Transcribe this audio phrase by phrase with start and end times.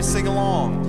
[0.00, 0.81] sing along.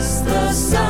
[0.00, 0.89] Jesus the Son,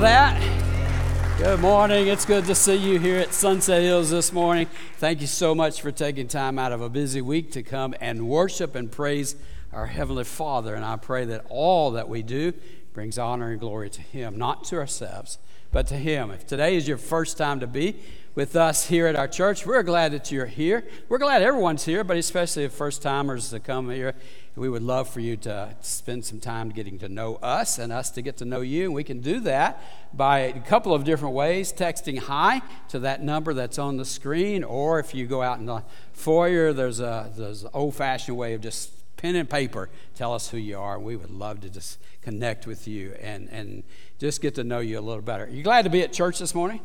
[0.00, 1.38] that?
[1.38, 2.06] Good morning.
[2.06, 4.68] It's good to see you here at Sunset Hills this morning.
[4.98, 8.28] Thank you so much for taking time out of a busy week to come and
[8.28, 9.34] worship and praise
[9.72, 10.76] our Heavenly Father.
[10.76, 12.52] And I pray that all that we do
[12.92, 15.38] brings honor and glory to Him, not to ourselves,
[15.72, 16.30] but to Him.
[16.30, 17.96] If today is your first time to be
[18.36, 20.86] with us here at our church, we're glad that you're here.
[21.08, 24.14] We're glad everyone's here, but especially the first timers to come here.
[24.58, 28.10] We would love for you to spend some time getting to know us and us
[28.10, 28.86] to get to know you.
[28.86, 29.82] And we can do that
[30.12, 34.64] by a couple of different ways texting hi to that number that's on the screen,
[34.64, 38.54] or if you go out in the foyer, there's a there's an old fashioned way
[38.54, 39.88] of just pen and paper.
[40.14, 40.98] Tell us who you are.
[40.98, 43.82] We would love to just connect with you and, and
[44.18, 45.44] just get to know you a little better.
[45.44, 46.80] Are You glad to be at church this morning?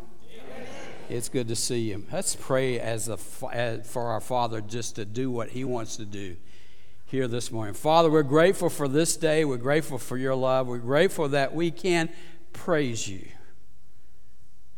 [1.10, 2.06] It's good to see you.
[2.12, 3.20] Let's pray as a,
[3.52, 6.38] as, for our Father just to do what He wants to do
[7.14, 7.76] here this morning.
[7.76, 9.46] Father, we're grateful for this day.
[9.46, 10.66] We're grateful for your love.
[10.66, 12.10] We're grateful that we can
[12.54, 13.28] praise you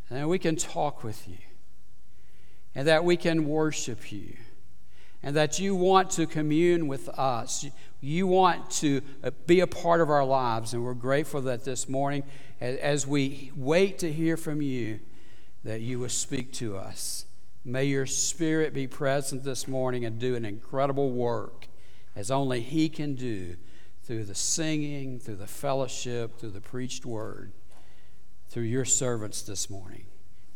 [0.10, 1.38] and we can talk with you
[2.76, 4.36] and that we can worship you
[5.24, 7.66] and that you want to commune with us.
[8.02, 10.74] You want to uh, be a part of our lives.
[10.74, 12.24] And we're grateful that this morning,
[12.60, 15.00] as we wait to hear from you,
[15.64, 17.28] that you will speak to us.
[17.64, 21.70] May your spirit be present this morning and do an incredible work
[22.16, 23.56] as only He can do
[24.04, 27.52] through the singing, through the fellowship, through the preached word,
[28.50, 30.06] through your servants this morning.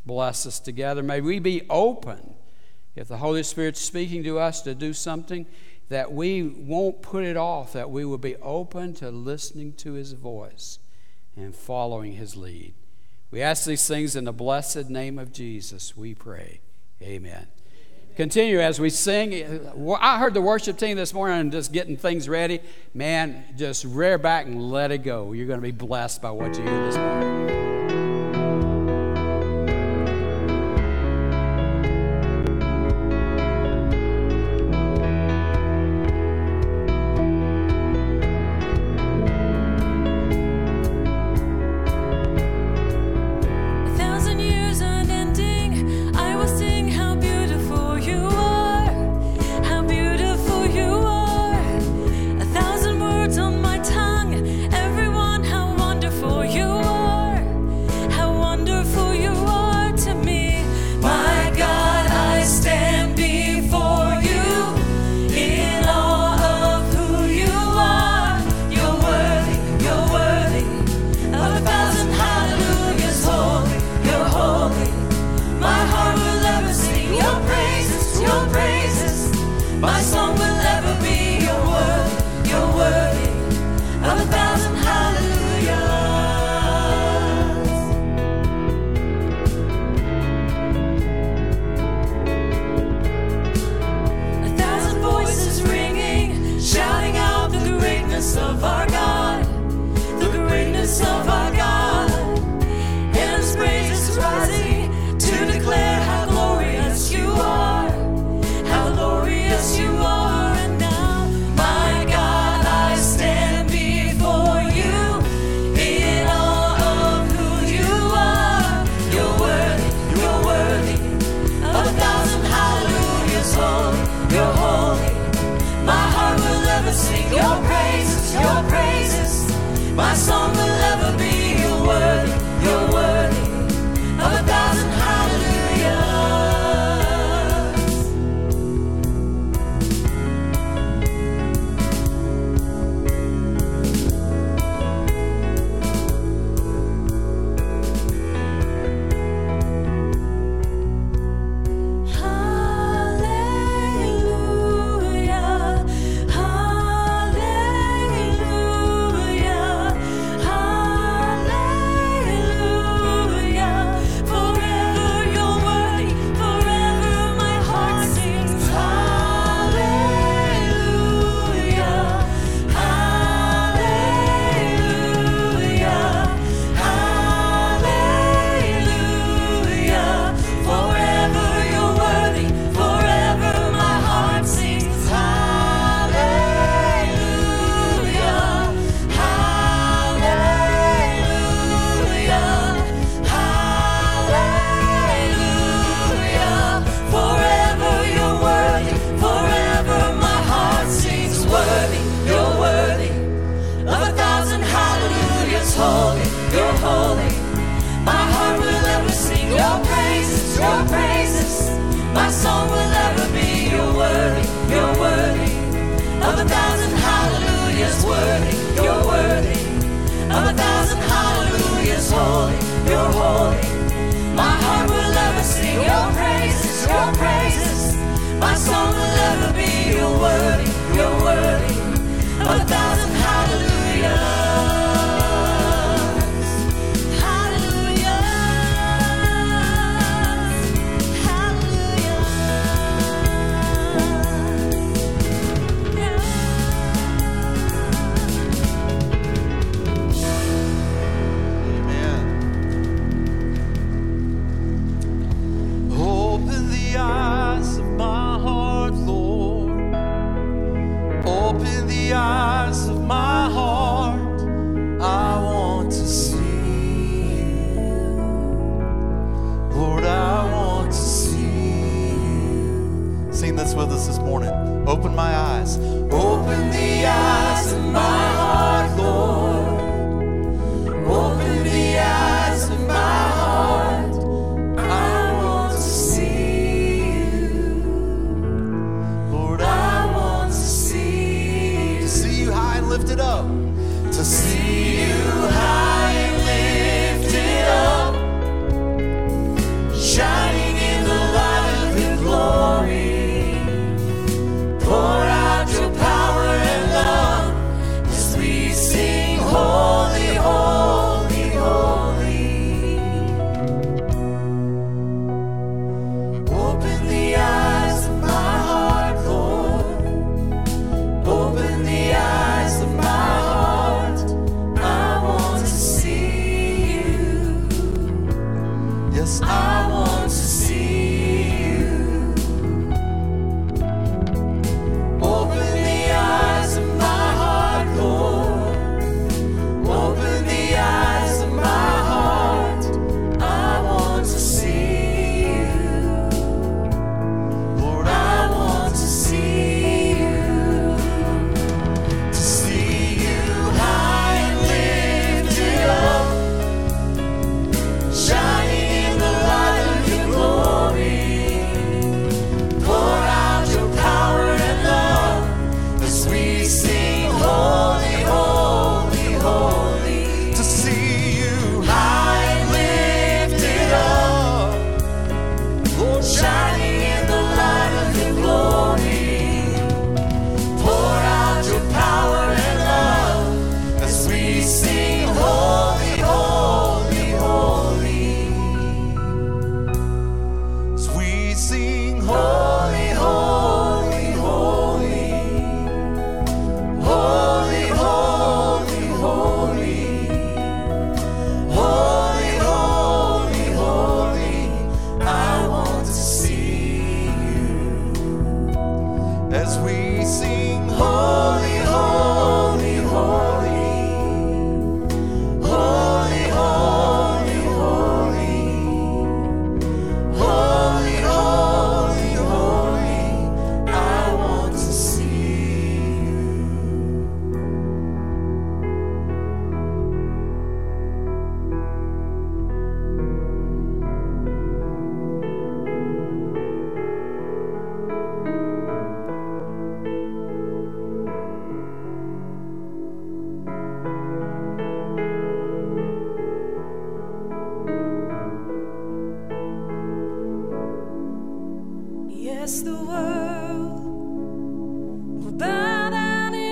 [0.06, 1.04] Bless us together.
[1.04, 2.36] May we be open
[2.96, 5.46] if the Holy Spirit's speaking to us to do something,
[5.90, 10.14] that we won't put it off, that we will be open to listening to His
[10.14, 10.80] voice
[11.36, 12.74] and following His lead.
[13.32, 16.62] We ask these things in the blessed name of Jesus, we pray.
[17.02, 17.48] Amen.
[18.20, 19.34] Continue as we sing.
[19.98, 22.60] I heard the worship team this morning just getting things ready.
[22.94, 25.32] Man, just rear back and let it go.
[25.32, 27.69] You're going to be blessed by what you hear this morning.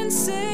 [0.09, 0.46] say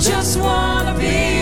[0.00, 1.37] Just wanna be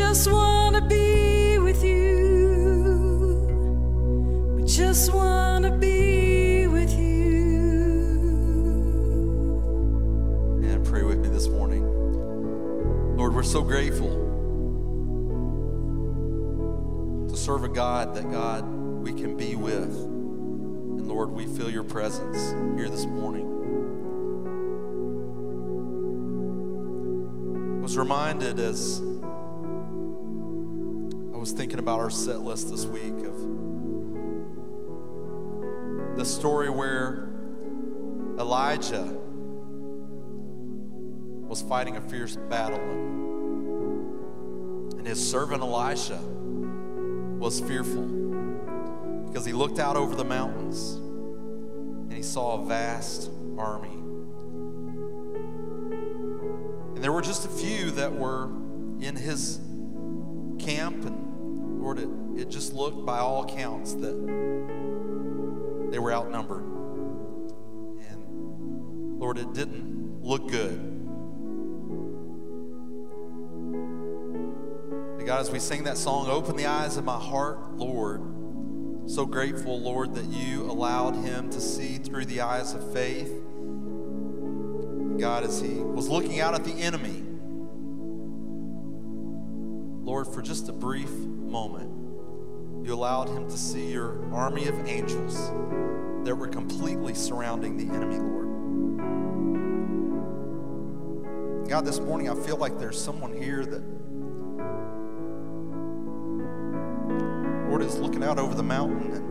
[0.00, 3.44] just want to be with you.
[4.56, 7.10] We just want to be with you.
[10.64, 11.84] And pray with me this morning.
[13.18, 14.08] Lord, we're so grateful
[17.28, 19.94] to serve a God that God we can be with.
[19.94, 23.48] And Lord, we feel your presence here this morning.
[27.82, 29.02] Was reminded as
[31.40, 33.34] was thinking about our set list this week of
[36.18, 37.30] the story where
[38.38, 39.16] Elijah
[41.48, 42.78] was fighting a fierce battle
[44.98, 46.20] and, his servant Elisha
[47.38, 48.04] was fearful
[49.26, 53.88] because he looked out over the mountains and he saw a vast army.
[56.94, 58.50] And there were just a few that were
[59.00, 59.58] in his
[60.60, 61.19] camp, and
[61.80, 64.16] Lord, it, it just looked by all accounts that
[65.90, 66.64] they were outnumbered.
[68.08, 70.90] And Lord, it didn't look good.
[75.30, 78.20] God, as we sing that song, Open the Eyes of My Heart, Lord,
[79.06, 83.30] so grateful, Lord, that you allowed him to see through the eyes of faith.
[85.20, 87.22] God, as he was looking out at the enemy,
[90.04, 91.12] Lord, for just a brief
[91.50, 95.50] moment, you allowed him to see your army of angels
[96.24, 98.48] that were completely surrounding the enemy, Lord.
[101.68, 103.82] God, this morning I feel like there's someone here that,
[107.68, 109.12] Lord, is looking out over the mountain.
[109.12, 109.30] And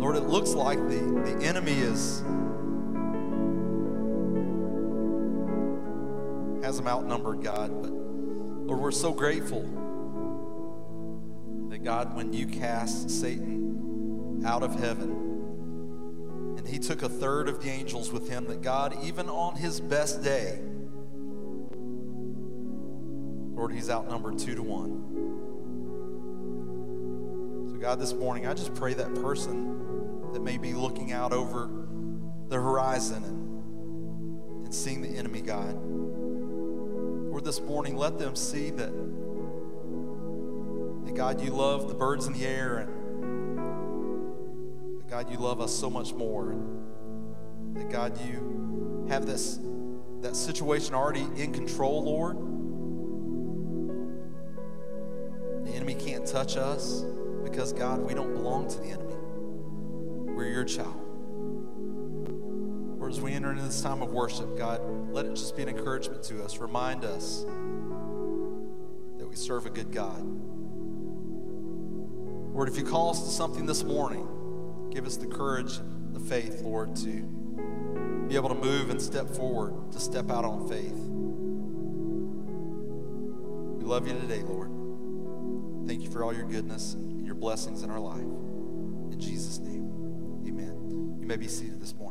[0.00, 2.22] Lord, it looks like the, the enemy is
[6.62, 7.82] has them outnumbered, God.
[7.82, 8.07] But
[8.68, 9.62] Lord, we're so grateful
[11.70, 15.10] that God, when you cast Satan out of heaven,
[16.58, 19.80] and he took a third of the angels with him, that God, even on his
[19.80, 20.60] best day,
[23.56, 24.90] Lord, he's outnumbered two to one.
[27.70, 31.70] So, God, this morning, I just pray that person that may be looking out over
[32.48, 35.97] the horizon and, and seeing the enemy, God.
[37.38, 38.90] Lord, this morning, let them see that,
[41.04, 42.88] that, God, you love the birds in the air and
[44.98, 46.50] that, God, you love us so much more.
[46.50, 49.60] And that, God, you have this
[50.20, 52.38] that situation already in control, Lord.
[55.64, 57.04] The enemy can't touch us
[57.44, 59.14] because, God, we don't belong to the enemy.
[60.34, 61.07] We're your child.
[63.08, 64.82] Lord, as we enter into this time of worship, God,
[65.14, 66.58] let it just be an encouragement to us.
[66.58, 67.46] Remind us
[69.16, 70.22] that we serve a good God.
[72.52, 74.28] Lord, if you call us to something this morning,
[74.92, 75.80] give us the courage
[76.12, 77.22] the faith, Lord, to
[78.28, 80.92] be able to move and step forward, to step out on faith.
[83.78, 84.68] We love you today, Lord.
[85.88, 88.20] Thank you for all your goodness and your blessings in our life.
[88.20, 91.16] In Jesus' name, amen.
[91.22, 92.07] You may be seated this morning.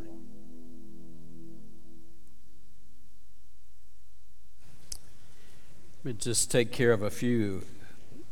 [6.08, 7.62] Me just take care of a few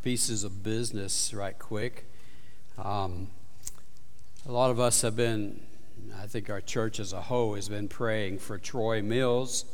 [0.02, 2.06] pieces of business right quick.
[2.78, 3.28] Um,
[4.48, 5.60] a lot of us have been,
[6.18, 9.66] I think our church as a whole has been praying for Troy Mills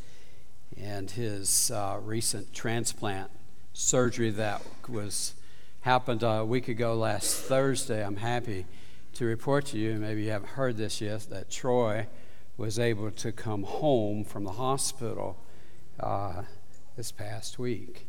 [0.81, 3.29] and his uh, recent transplant
[3.73, 5.35] surgery that was
[5.81, 8.03] happened a week ago last Thursday.
[8.03, 8.65] I'm happy
[9.13, 12.07] to report to you, maybe you haven't heard this yet, that Troy
[12.57, 15.37] was able to come home from the hospital
[15.99, 16.41] uh,
[17.01, 18.05] this past week.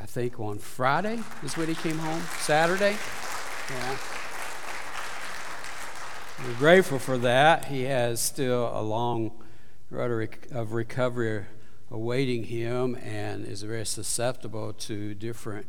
[0.00, 2.22] I think on Friday is when he came home.
[2.38, 2.96] Saturday?
[3.68, 3.96] Yeah.
[6.46, 7.64] We're grateful for that.
[7.64, 9.32] He has still a long
[9.90, 11.46] road of recovery
[11.90, 15.66] awaiting him and is very susceptible to different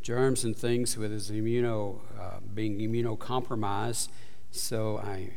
[0.00, 4.08] germs and things with his immuno, uh, being immunocompromised.
[4.52, 5.30] So I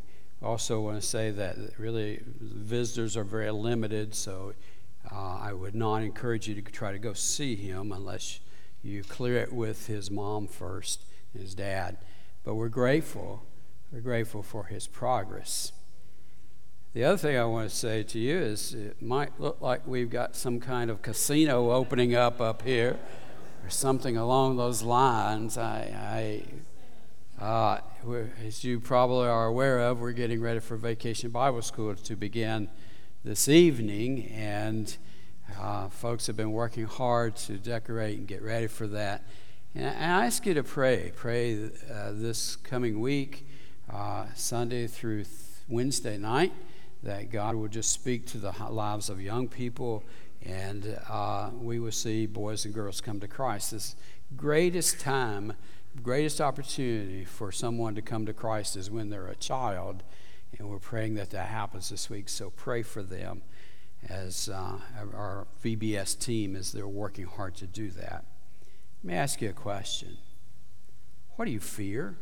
[0.44, 4.54] also want to say that really visitors are very limited, so
[5.12, 8.40] uh, I would not encourage you to try to go see him unless
[8.82, 11.04] you clear it with his mom first,
[11.38, 11.98] his dad.
[12.44, 13.44] But we're grateful.
[13.92, 15.74] We're grateful for his progress.
[16.94, 20.10] The other thing I want to say to you is it might look like we've
[20.10, 22.98] got some kind of casino opening up up here
[23.64, 25.58] or something along those lines.
[25.58, 26.44] I,
[27.40, 27.80] I uh,
[28.46, 32.70] as you probably are aware of, we're getting ready for Vacation Bible School to begin
[33.24, 34.98] this evening, and
[35.60, 39.24] uh, folks have been working hard to decorate and get ready for that.
[39.76, 41.12] And I ask you to pray.
[41.16, 43.46] Pray uh, this coming week,
[43.94, 45.36] uh, Sunday through th-
[45.70, 46.52] Wednesday night,
[47.04, 50.04] that God will just speak to the lives of young people
[50.44, 53.72] and uh, we will see boys and girls come to Christ.
[53.72, 53.96] This
[54.36, 55.54] greatest time,
[56.02, 60.04] greatest opportunity for someone to come to Christ is when they're a child
[60.58, 62.30] and we're praying that that happens this week.
[62.30, 63.42] So pray for them
[64.08, 64.80] as uh,
[65.16, 68.26] our VBS team as they're working hard to do that.
[69.04, 70.18] Let me ask you a question.
[71.36, 72.18] What do you fear?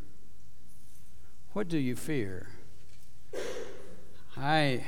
[1.53, 2.47] What do you fear?
[4.37, 4.83] I,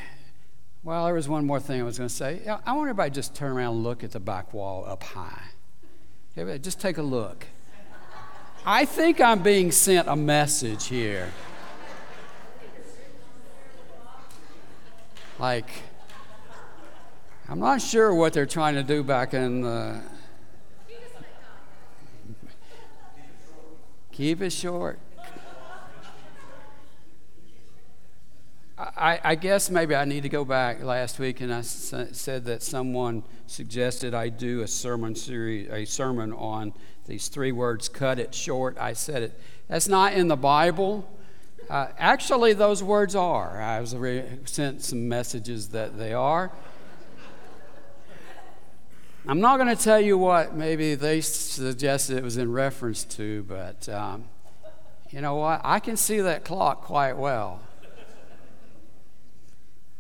[0.84, 2.42] well, there was one more thing I was going to say.
[2.48, 5.42] I want everybody to just turn around and look at the back wall up high.
[6.38, 7.46] Everybody, just take a look.
[8.66, 11.32] I think I'm being sent a message here.
[15.42, 15.72] Like,
[17.50, 20.00] I'm not sure what they're trying to do back in the.
[24.12, 25.00] Keep it short.
[28.78, 32.62] I, I, guess maybe I need to go back last week and I said that
[32.62, 36.72] someone suggested I do a sermon series, a sermon on
[37.08, 38.78] these three words, cut it short.
[38.80, 39.42] I said it.
[39.68, 41.10] That's not in the Bible.
[41.72, 43.62] Uh, actually, those words are.
[43.62, 43.96] I was
[44.44, 46.52] sent some messages that they are.
[49.26, 53.44] I'm not going to tell you what maybe they suggested it was in reference to,
[53.44, 54.26] but um,
[55.12, 55.62] you know what?
[55.64, 57.62] I can see that clock quite well.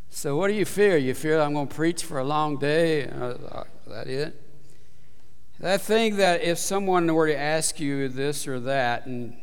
[0.10, 0.98] So, what do you fear?
[0.98, 3.08] You fear I'm going to preach for a long day?
[3.08, 4.36] Uh, that it?
[5.62, 9.38] That thing that if someone were to ask you this or that and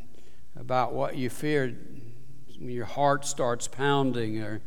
[0.55, 1.97] about what you feared,
[2.61, 4.61] your heart starts pounding or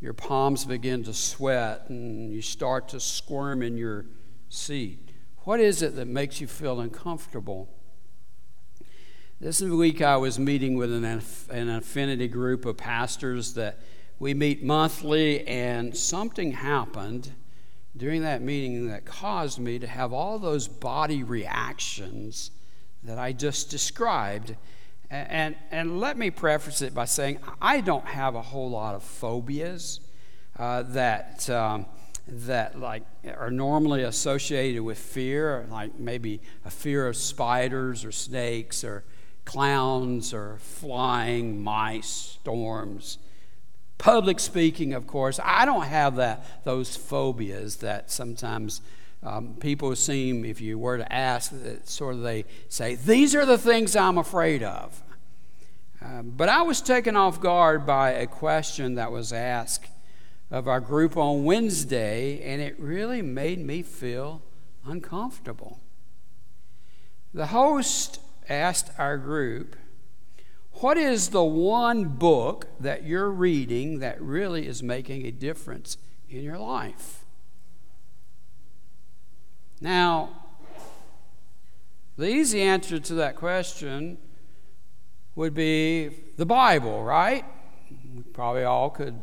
[0.00, 4.06] your palms begin to sweat and you start to squirm in your
[4.48, 5.10] seat.
[5.44, 7.68] What is it that makes you feel uncomfortable?
[9.40, 13.80] This week I was meeting with an, an affinity group of pastors that
[14.20, 17.32] we meet monthly, and something happened
[17.96, 22.52] during that meeting that caused me to have all those body reactions
[23.02, 24.54] that I just described.
[25.12, 29.02] And, and let me preface it by saying I don't have a whole lot of
[29.02, 30.00] phobias
[30.58, 31.84] uh, that, um,
[32.26, 33.02] that like
[33.36, 39.04] are normally associated with fear, like maybe a fear of spiders or snakes or
[39.44, 43.18] clowns or flying mice, storms.
[44.02, 48.80] Public speaking, of course, I don't have that, those phobias that sometimes
[49.22, 53.46] um, people seem, if you were to ask, that sort of they say, These are
[53.46, 55.00] the things I'm afraid of.
[56.04, 59.86] Um, but I was taken off guard by a question that was asked
[60.50, 64.42] of our group on Wednesday, and it really made me feel
[64.84, 65.78] uncomfortable.
[67.32, 69.76] The host asked our group,
[70.74, 75.96] what is the one book that you're reading that really is making a difference
[76.28, 77.24] in your life?
[79.80, 80.30] Now,
[82.16, 84.18] the easy answer to that question
[85.34, 87.44] would be the Bible, right?
[88.14, 89.20] We probably all could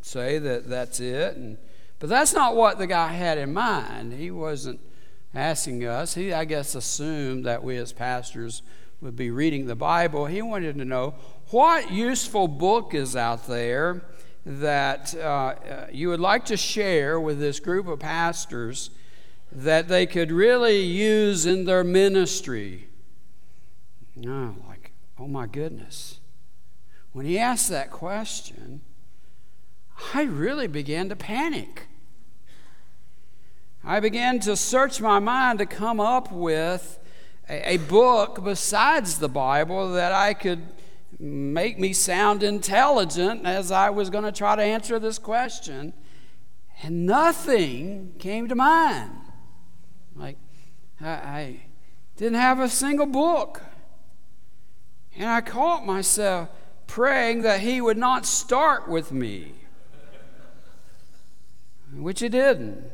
[0.00, 1.36] say that that's it.
[1.36, 1.58] And,
[1.98, 4.12] but that's not what the guy had in mind.
[4.12, 4.80] He wasn't
[5.34, 6.14] asking us.
[6.14, 8.62] He, I guess, assumed that we as pastors
[9.00, 10.26] would be reading the Bible.
[10.26, 11.14] He wanted to know
[11.50, 14.02] what useful book is out there
[14.44, 18.90] that uh, uh, you would like to share with this group of pastors
[19.52, 22.88] that they could really use in their ministry.
[24.14, 26.20] No, like, oh my goodness.
[27.12, 28.82] When he asked that question,
[30.14, 31.88] I really began to panic.
[33.82, 36.98] I began to search my mind to come up with
[37.48, 40.62] a, a book besides the Bible that I could
[41.18, 45.92] make me sound intelligent as I was going to try to answer this question.
[46.82, 49.12] And nothing came to mind.
[50.14, 50.36] Like,
[51.00, 51.60] I, I
[52.16, 53.62] didn't have a single book.
[55.16, 56.50] And I caught myself
[56.86, 59.54] praying that he would not start with me,
[61.94, 62.84] which he didn't.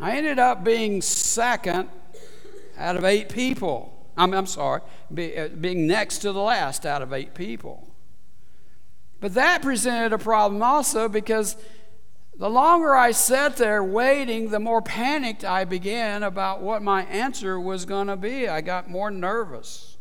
[0.00, 1.90] I ended up being second
[2.82, 4.10] out of eight people.
[4.16, 7.88] I'm, I'm sorry, be, uh, being next to the last out of eight people.
[9.20, 11.56] But that presented a problem also because
[12.36, 17.58] the longer I sat there waiting, the more panicked I began about what my answer
[17.58, 18.48] was going to be.
[18.48, 19.96] I got more nervous.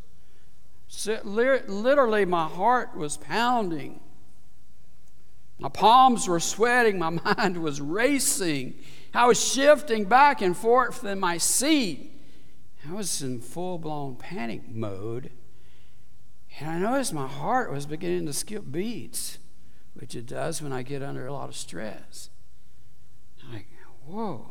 [1.24, 4.00] Literally, my heart was pounding.
[5.60, 6.98] My palms were sweating.
[6.98, 8.74] My mind was racing.
[9.14, 12.11] I was shifting back and forth in my seat.
[12.90, 15.32] I was in full blown panic mode.
[16.60, 19.40] And I noticed my heart was beginning to skip beats,
[19.94, 22.30] which it does when I get under a lot of stress.
[23.44, 23.68] I'm like,
[24.06, 24.48] whoa.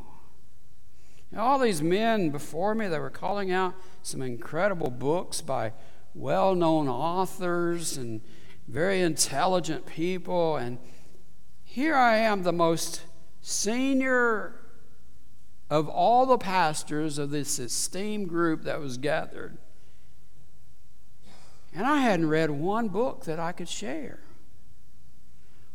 [1.31, 5.73] And all these men before me that were calling out some incredible books by
[6.15, 8.21] well known authors and
[8.67, 10.57] very intelligent people.
[10.57, 10.79] And
[11.63, 13.03] here I am, the most
[13.41, 14.60] senior
[15.71, 19.57] of all the pastors of this esteemed group that was gathered.
[21.73, 24.19] And I hadn't read one book that I could share.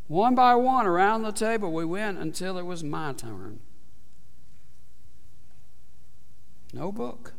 [0.08, 3.62] One by one around the table, we went until it was my turn.
[6.74, 7.34] No book.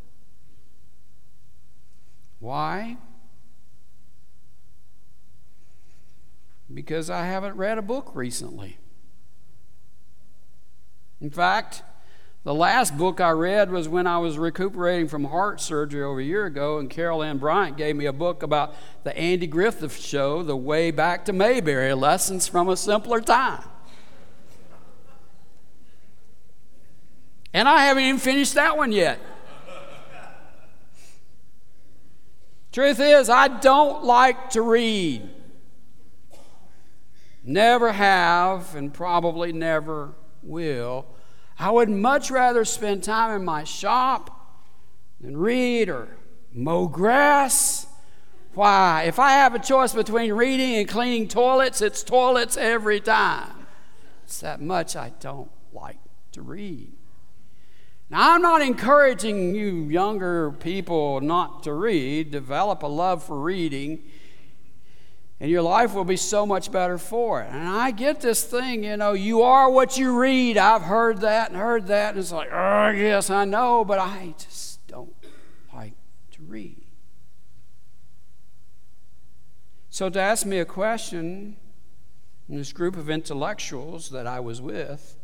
[2.40, 2.96] Why?
[6.72, 8.78] Because I haven't read a book recently.
[11.20, 11.82] In fact,
[12.46, 16.24] the last book I read was when I was recuperating from heart surgery over a
[16.24, 20.44] year ago, and Carol Ann Bryant gave me a book about the Andy Griffith Show,
[20.44, 23.64] The Way Back to Mayberry Lessons from a Simpler Time.
[27.52, 29.18] And I haven't even finished that one yet.
[32.70, 35.28] Truth is, I don't like to read.
[37.42, 41.06] Never have, and probably never will.
[41.58, 44.60] I would much rather spend time in my shop
[45.20, 46.16] than read or
[46.52, 47.86] mow grass.
[48.54, 49.04] Why?
[49.06, 53.66] If I have a choice between reading and cleaning toilets, it's toilets every time.
[54.24, 55.98] It's that much I don't like
[56.32, 56.92] to read.
[58.08, 62.30] Now, I'm not encouraging you younger people not to read.
[62.30, 64.04] Develop a love for reading
[65.38, 67.50] and your life will be so much better for it.
[67.50, 70.56] And I get this thing, you know, you are what you read.
[70.56, 74.34] I've heard that and heard that, and it's like, oh, yes, I know, but I
[74.38, 75.12] just don't
[75.74, 75.94] like
[76.32, 76.82] to read.
[79.90, 81.56] So, to ask me a question
[82.48, 85.16] in this group of intellectuals that I was with,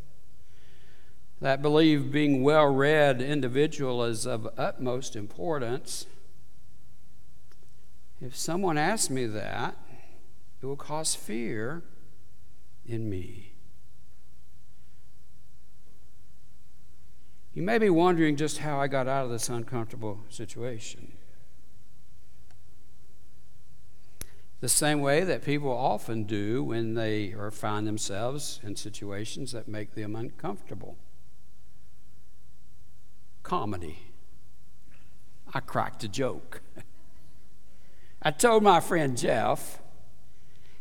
[1.40, 6.07] that believe being well read individual is of utmost importance,
[8.20, 9.77] if someone asked me that,
[10.62, 11.83] it will cause fear
[12.87, 13.53] in me.
[17.53, 21.12] You may be wondering just how I got out of this uncomfortable situation.
[24.61, 29.66] The same way that people often do when they or find themselves in situations that
[29.66, 30.96] make them uncomfortable.
[33.42, 34.12] Comedy.
[35.53, 36.62] I cracked a joke.
[38.22, 39.82] I told my friend Jeff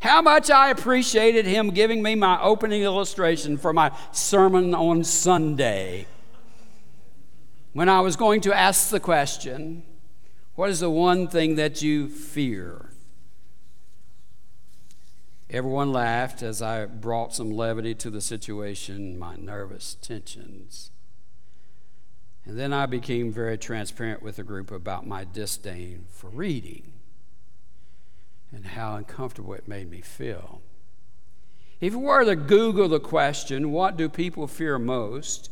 [0.01, 6.07] how much I appreciated him giving me my opening illustration for my sermon on Sunday.
[7.73, 9.83] When I was going to ask the question,
[10.55, 12.89] What is the one thing that you fear?
[15.51, 20.89] Everyone laughed as I brought some levity to the situation, my nervous tensions.
[22.43, 26.93] And then I became very transparent with the group about my disdain for reading
[28.53, 30.61] and how uncomfortable it made me feel.
[31.79, 35.49] If you were to Google the question, what do people fear most?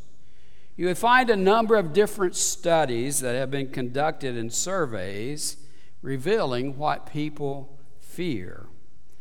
[0.75, 5.57] You would find a number of different studies that have been conducted in surveys
[6.01, 8.67] revealing what people fear.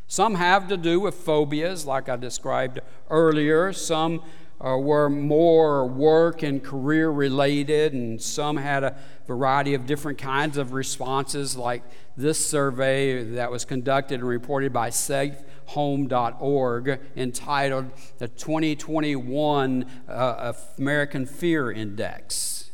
[0.07, 3.73] Some have to do with phobias, like I described earlier.
[3.73, 4.23] Some
[4.61, 8.97] uh, were more work and career related, and some had a
[9.29, 11.85] variety of different kinds of responses, like
[12.17, 21.71] this survey that was conducted and reported by SafeHome.org entitled The 2021 uh, American Fear
[21.71, 22.71] Index.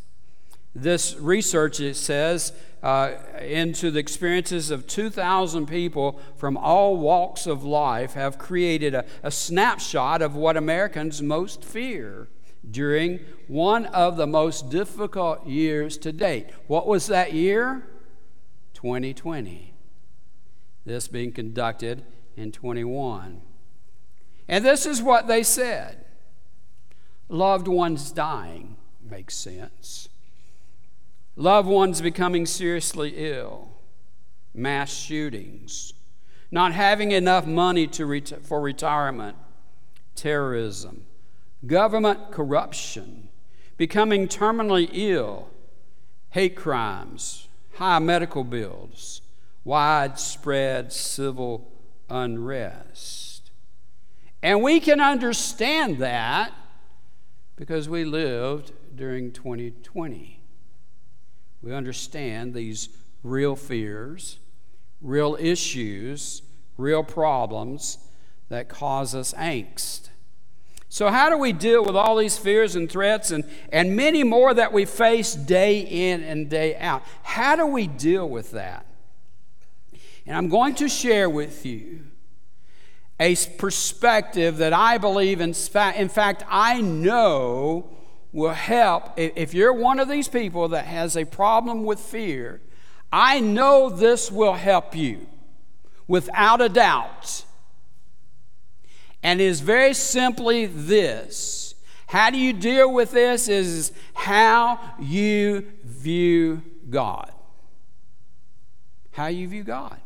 [0.76, 2.52] This research, it says,
[2.84, 9.04] uh, into the experiences of 2,000 people from all walks of life have created a,
[9.24, 12.28] a snapshot of what Americans most fear
[12.70, 16.48] during one of the most difficult years to date.
[16.66, 17.86] What was that year?
[18.74, 19.74] 2020.
[20.84, 22.04] This being conducted
[22.36, 23.42] in 21.
[24.48, 26.04] And this is what they said
[27.28, 30.08] loved ones dying makes sense
[31.36, 33.68] loved ones becoming seriously ill,
[34.54, 35.92] mass shootings,
[36.50, 39.36] not having enough money to ret- for retirement,
[40.14, 41.06] terrorism,
[41.66, 43.28] government corruption,
[43.76, 45.48] becoming terminally ill,
[46.30, 49.20] hate crimes, high medical bills,
[49.64, 51.70] widespread civil
[52.10, 53.50] unrest.
[54.42, 56.52] And we can understand that
[57.56, 60.34] because we lived during 2020
[61.64, 62.90] we understand these
[63.22, 64.38] real fears,
[65.00, 66.42] real issues,
[66.76, 67.96] real problems
[68.50, 70.10] that cause us angst.
[70.94, 73.42] So, how do we deal with all these fears and threats and,
[73.72, 77.02] and many more that we face day in and day out?
[77.24, 78.86] How do we deal with that?
[80.24, 82.04] And I'm going to share with you
[83.18, 85.52] a perspective that I believe, in
[85.96, 87.90] in fact I know
[88.30, 89.14] will help.
[89.16, 92.60] If you're one of these people that has a problem with fear,
[93.12, 95.26] I know this will help you
[96.06, 97.46] without a doubt.
[99.24, 101.64] And it is very simply this
[102.06, 103.48] how do you deal with this?
[103.48, 107.32] Is how you view God.
[109.10, 109.96] How you view God.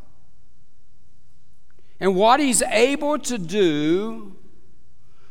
[1.99, 4.37] And what He's able to do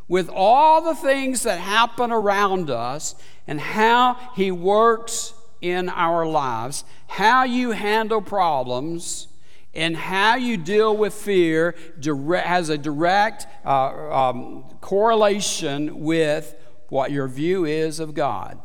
[0.06, 3.14] with all the things that happen around us
[3.46, 9.27] and how He works in our lives, how you handle problems,
[9.78, 16.56] and how you deal with fear has a direct uh, um, correlation with
[16.88, 18.58] what your view is of God.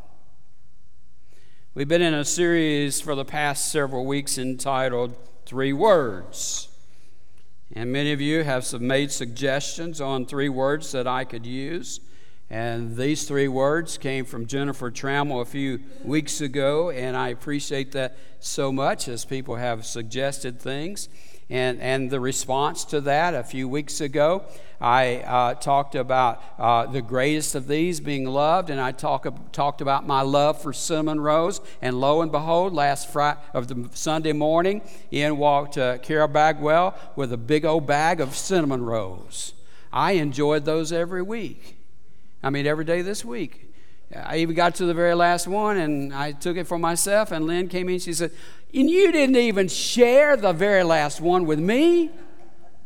[1.76, 6.70] We've been in a series for the past several weeks entitled Three Words.
[7.72, 12.00] And many of you have made suggestions on three words that I could use.
[12.50, 17.94] And these three words came from Jennifer Trammell a few weeks ago, and I appreciate
[17.94, 21.10] that so much as people have suggested things.
[21.50, 24.44] And, and the response to that a few weeks ago,
[24.80, 29.82] I uh, talked about uh, the greatest of these being loved, and I talk, talked
[29.82, 31.62] about my love for cinnamon rolls.
[31.82, 34.82] And lo and behold, last Friday of the Sunday morning,
[35.12, 39.54] in walked uh, Carol Bagwell with a big old bag of cinnamon rolls.
[39.92, 41.83] I enjoyed those every week.
[42.44, 43.70] I mean, every day this week.
[44.16, 47.32] I even got to the very last one and I took it for myself.
[47.32, 48.00] And Lynn came in.
[48.00, 48.32] She said,
[48.74, 52.12] And you didn't even share the very last one with me?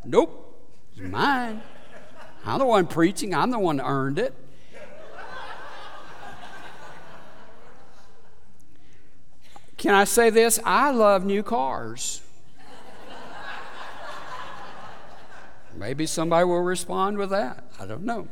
[0.06, 0.58] Nope,
[0.96, 1.62] it's mine.
[2.46, 4.34] I'm the one preaching, I'm the one that earned it.
[9.76, 10.60] Can I say this?
[10.64, 12.22] I love new cars.
[15.76, 17.64] Maybe somebody will respond with that.
[17.80, 18.28] I don't know.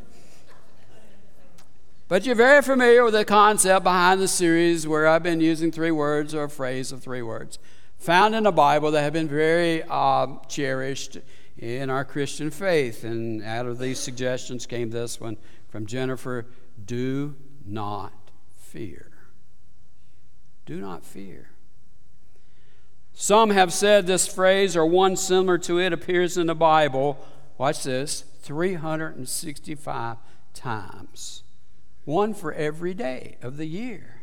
[2.08, 5.90] But you're very familiar with the concept behind the series where I've been using three
[5.90, 7.58] words or a phrase of three words
[7.98, 11.18] found in the Bible that have been very uh, cherished
[11.58, 13.04] in our Christian faith.
[13.04, 15.38] And out of these suggestions came this one
[15.70, 16.46] from Jennifer
[16.86, 17.34] Do
[17.66, 18.14] not
[18.56, 19.10] fear.
[20.68, 21.50] Do not fear.
[23.14, 27.18] Some have said this phrase or one similar to it appears in the Bible.
[27.58, 30.18] Watch this 365
[30.54, 31.45] times
[32.06, 34.22] one for every day of the year.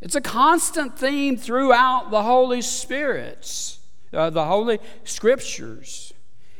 [0.00, 3.78] It's a constant theme throughout the Holy Spirits,
[4.12, 6.12] uh, the Holy Scriptures.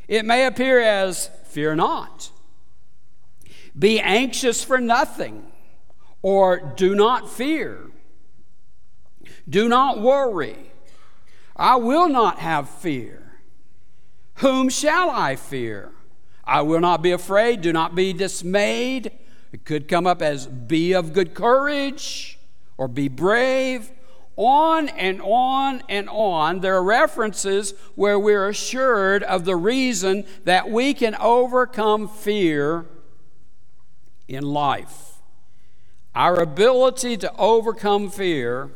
[0.07, 2.31] It may appear as fear not,
[3.77, 5.51] be anxious for nothing,
[6.21, 7.91] or do not fear,
[9.49, 10.71] do not worry,
[11.55, 13.19] I will not have fear.
[14.35, 15.91] Whom shall I fear?
[16.43, 19.11] I will not be afraid, do not be dismayed.
[19.53, 22.39] It could come up as be of good courage
[22.75, 23.91] or be brave.
[24.35, 30.71] On and on and on, there are references where we're assured of the reason that
[30.71, 32.87] we can overcome fear
[34.27, 35.21] in life.
[36.15, 38.71] Our ability to overcome fear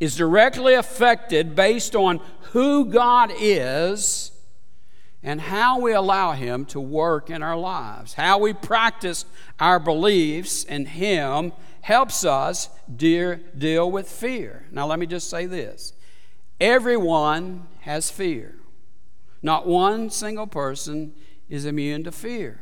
[0.00, 2.20] is directly affected based on
[2.52, 4.32] who God is
[5.26, 8.14] and how we allow Him to work in our lives.
[8.14, 9.24] How we practice
[9.58, 14.66] our beliefs in Him helps us dear, deal with fear.
[14.70, 15.92] Now, let me just say this
[16.60, 18.54] everyone has fear,
[19.42, 21.12] not one single person
[21.48, 22.60] is immune to fear.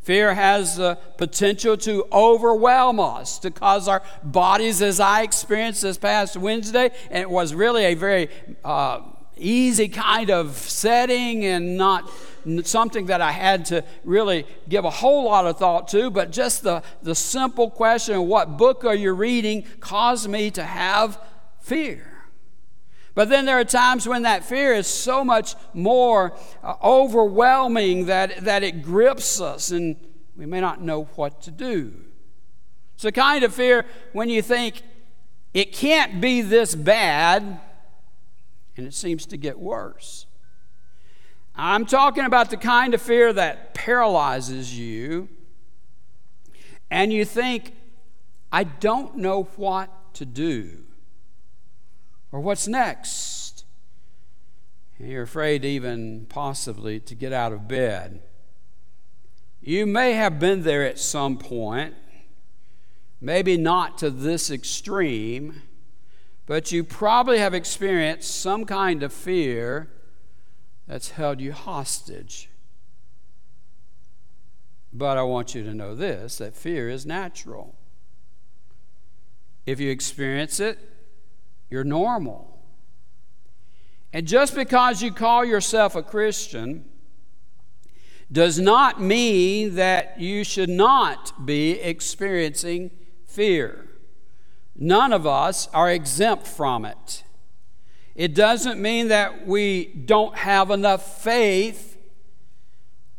[0.00, 5.98] Fear has the potential to overwhelm us, to cause our bodies, as I experienced this
[5.98, 8.28] past Wednesday, and it was really a very
[8.64, 9.00] uh,
[9.40, 12.10] easy kind of setting and not
[12.64, 16.62] something that I had to really give a whole lot of thought to, but just
[16.62, 21.20] the, the simple question what book are you reading caused me to have
[21.60, 22.06] fear.
[23.14, 26.32] But then there are times when that fear is so much more
[26.62, 29.96] uh, overwhelming that, that it grips us and
[30.36, 31.92] we may not know what to do.
[32.94, 34.82] It's a kind of fear when you think
[35.52, 37.60] it can't be this bad
[38.80, 40.24] and it seems to get worse.
[41.54, 45.28] I'm talking about the kind of fear that paralyzes you
[46.90, 47.74] and you think,
[48.50, 50.84] I don't know what to do.
[52.32, 53.66] Or what's next?
[54.98, 58.22] And you're afraid even possibly to get out of bed.
[59.60, 61.94] You may have been there at some point,
[63.20, 65.60] maybe not to this extreme,
[66.50, 69.88] but you probably have experienced some kind of fear
[70.88, 72.50] that's held you hostage.
[74.92, 77.76] But I want you to know this that fear is natural.
[79.64, 80.80] If you experience it,
[81.70, 82.58] you're normal.
[84.12, 86.84] And just because you call yourself a Christian
[88.32, 92.90] does not mean that you should not be experiencing
[93.24, 93.89] fear.
[94.82, 97.22] None of us are exempt from it.
[98.14, 101.98] It doesn't mean that we don't have enough faith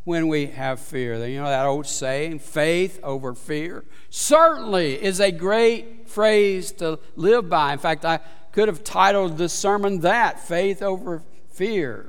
[0.04, 1.24] when we have fear.
[1.26, 3.86] You know that old saying, faith over fear?
[4.10, 7.74] Certainly is a great phrase to live by.
[7.74, 8.20] In fact, I
[8.52, 12.08] could have titled this sermon that Faith Over Fear.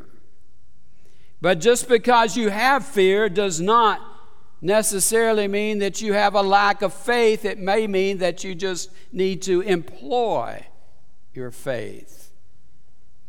[1.40, 4.00] But just because you have fear does not
[4.63, 7.45] necessarily mean that you have a lack of faith.
[7.45, 10.65] It may mean that you just need to employ
[11.35, 12.31] your faith.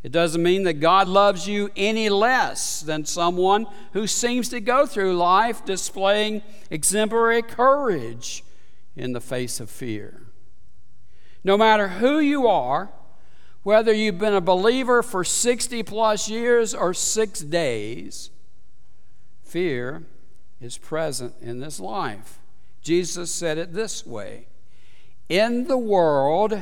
[0.04, 4.86] It doesn't mean that God loves you any less than someone who seems to go
[4.86, 8.44] through life displaying exemplary courage
[8.96, 10.28] in the face of fear.
[11.44, 12.92] No matter who you are,
[13.64, 18.30] whether you've been a believer for 60 plus years or six days,
[19.42, 20.04] fear
[20.64, 22.40] is present in this life.
[22.82, 24.48] Jesus said it this way
[25.30, 26.60] In the world,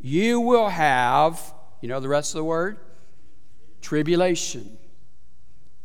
[0.00, 2.78] you will have, you know the rest of the word?
[3.80, 4.78] Tribulation.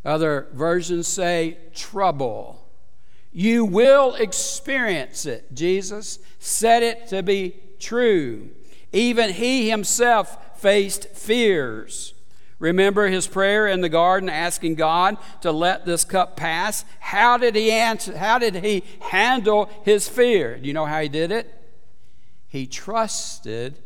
[0.06, 2.68] Other versions say trouble.
[3.32, 5.54] You will experience it.
[5.54, 8.50] Jesus said it to be true.
[8.92, 12.14] Even he himself faced fears.
[12.60, 16.84] Remember his prayer in the garden asking God to let this cup pass?
[17.00, 20.58] How did he answer how did he handle his fear?
[20.58, 21.54] Do you know how he did it?
[22.48, 23.80] He trusted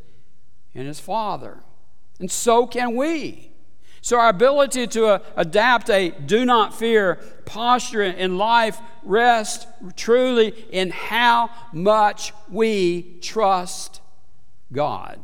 [0.74, 1.60] in his Father.
[2.20, 3.52] And so can we.
[4.02, 9.66] So, our ability to uh, adapt a do not fear posture in life rests
[9.96, 14.02] truly in how much we trust
[14.74, 15.22] God.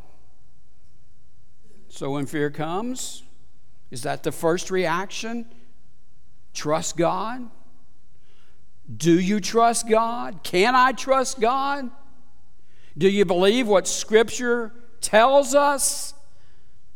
[1.90, 3.24] So when fear comes,
[3.92, 5.46] is that the first reaction?
[6.54, 7.50] Trust God?
[8.96, 10.44] Do you trust God?
[10.44, 11.90] Can I trust God?
[12.98, 16.14] Do you believe what Scripture tells us?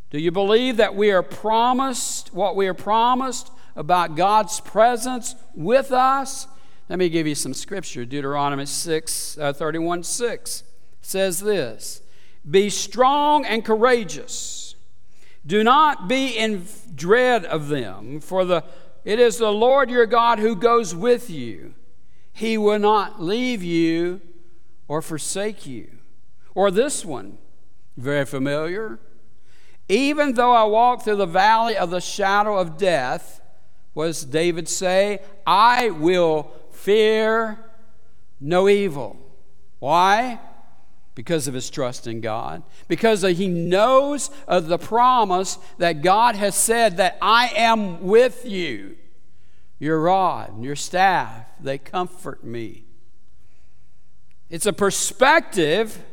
[0.09, 5.91] Do you believe that we are promised what we are promised about God's presence with
[5.91, 6.47] us?
[6.89, 8.05] Let me give you some scripture.
[8.05, 10.63] Deuteronomy 6, uh, 31 6
[11.01, 12.03] says this
[12.49, 14.75] be strong and courageous.
[15.45, 16.65] Do not be in
[16.95, 18.63] dread of them, for the,
[19.03, 21.73] it is the Lord your God who goes with you.
[22.31, 24.21] He will not leave you
[24.87, 25.89] or forsake you.
[26.55, 27.37] Or this one,
[27.97, 28.99] very familiar.
[29.89, 33.41] Even though I walk through the valley of the shadow of death,
[33.93, 37.59] was David say, I will fear
[38.39, 39.17] no evil.
[39.79, 40.39] Why?
[41.16, 42.64] Because of his trust in God.
[42.88, 48.97] Because he knows of the promise that God has said that I am with you.
[49.80, 52.86] Your rod and your staff, they comfort me.
[54.49, 56.03] It's a perspective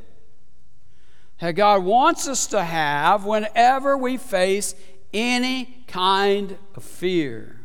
[1.41, 4.75] that God wants us to have whenever we face
[5.13, 7.61] any kind of fear.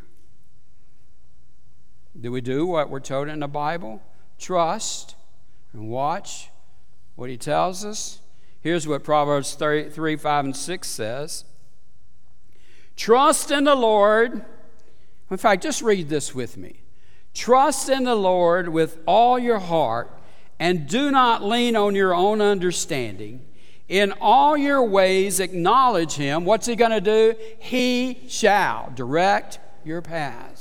[2.19, 4.01] Do we do what we're told in the Bible?
[4.39, 5.15] Trust
[5.73, 6.49] and watch
[7.15, 8.19] what he tells us.
[8.61, 11.45] Here's what Proverbs 3, 3 5, and 6 says
[12.95, 14.43] Trust in the Lord.
[15.29, 16.81] In fact, just read this with me.
[17.33, 20.11] Trust in the Lord with all your heart
[20.59, 23.45] and do not lean on your own understanding.
[23.87, 26.45] In all your ways, acknowledge him.
[26.45, 27.35] What's he going to do?
[27.59, 30.54] He shall direct your paths.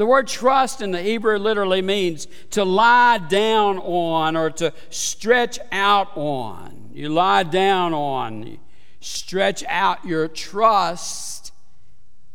[0.00, 5.58] The word trust in the Hebrew literally means to lie down on or to stretch
[5.70, 6.88] out on.
[6.94, 8.58] You lie down on, you
[9.00, 11.52] stretch out your trust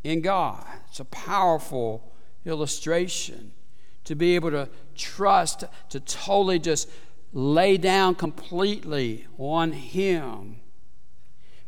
[0.03, 0.63] in God.
[0.89, 2.13] It's a powerful
[2.45, 3.51] illustration
[4.03, 6.87] to be able to trust, to totally just
[7.33, 10.57] lay down completely on Him.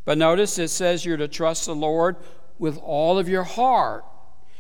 [0.06, 2.18] But notice it says you're to trust the Lord
[2.60, 4.06] with all of your heart.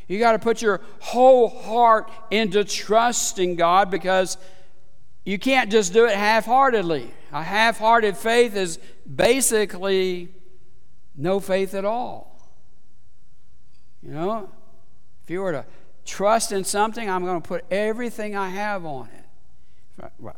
[0.08, 4.38] You got to put your whole heart into trusting God because
[5.26, 7.12] you can't just do it half heartedly.
[7.34, 8.80] A half hearted faith is
[9.14, 10.30] basically
[11.16, 12.39] no faith at all.
[14.01, 14.49] You know,
[15.24, 15.66] if you were to
[16.05, 20.12] trust in something, I'm going to put everything I have on it.
[20.20, 20.38] Well,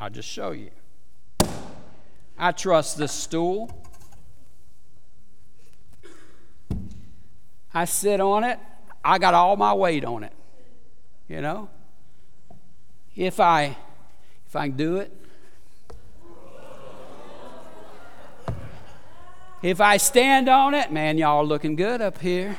[0.00, 0.70] I'll just show you.
[2.38, 3.70] I trust this stool.
[7.74, 8.58] I sit on it.
[9.06, 10.32] I got all my weight on it.
[11.28, 11.70] You know?
[13.14, 13.76] If I
[14.46, 15.12] if I can do it.
[19.62, 22.58] If I stand on it, man, y'all looking good up here.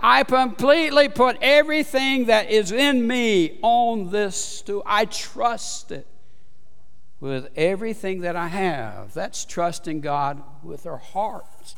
[0.00, 4.84] I completely put everything that is in me on this stool.
[4.86, 6.06] I trust it
[7.18, 9.14] with everything that I have.
[9.14, 11.74] That's trusting God with our hearts,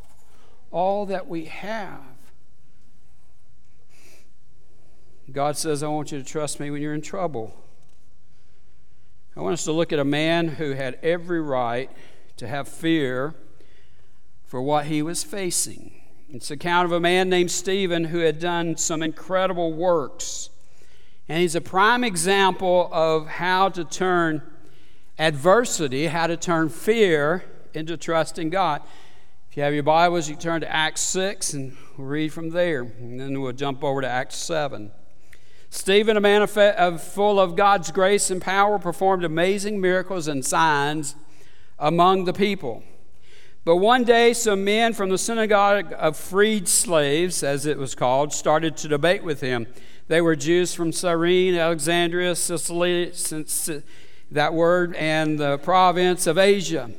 [0.71, 2.01] all that we have.
[5.33, 7.55] God says, I want you to trust me when you're in trouble.
[9.37, 11.91] I want us to look at a man who had every right
[12.37, 13.35] to have fear
[14.45, 15.93] for what he was facing.
[16.31, 20.51] It's the account of a man named Stephen who had done some incredible works.
[21.29, 24.43] And he's a prime example of how to turn
[25.19, 28.83] adversity, how to turn fear into trust in God.
[29.49, 32.83] If you have your Bibles, you turn to Acts 6 and we'll read from there.
[32.83, 34.91] And then we'll jump over to Acts 7.
[35.73, 40.45] Stephen, a man of, of full of God's grace and power, performed amazing miracles and
[40.45, 41.15] signs
[41.79, 42.83] among the people.
[43.65, 48.33] But one day, some men from the synagogue of freed slaves, as it was called,
[48.33, 49.69] started to debate with him.
[50.09, 53.13] They were Jews from Cyrene, Alexandria, Sicily,
[54.33, 56.91] that word, and the province of Asia.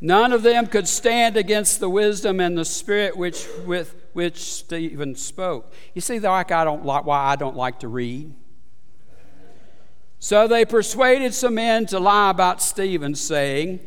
[0.00, 5.14] None of them could stand against the wisdom and the spirit which, with which Stephen
[5.14, 5.72] spoke.
[5.94, 8.34] You see, like I don't like why I don't like to read.
[10.18, 13.80] So they persuaded some men to lie about Stephen, saying,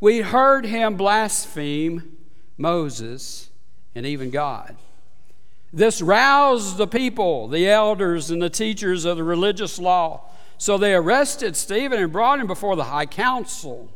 [0.00, 2.16] we heard him blaspheme
[2.56, 3.50] Moses
[3.94, 4.76] and even God.
[5.72, 10.30] This roused the people, the elders, and the teachers of the religious law.
[10.58, 13.90] So they arrested Stephen and brought him before the high council.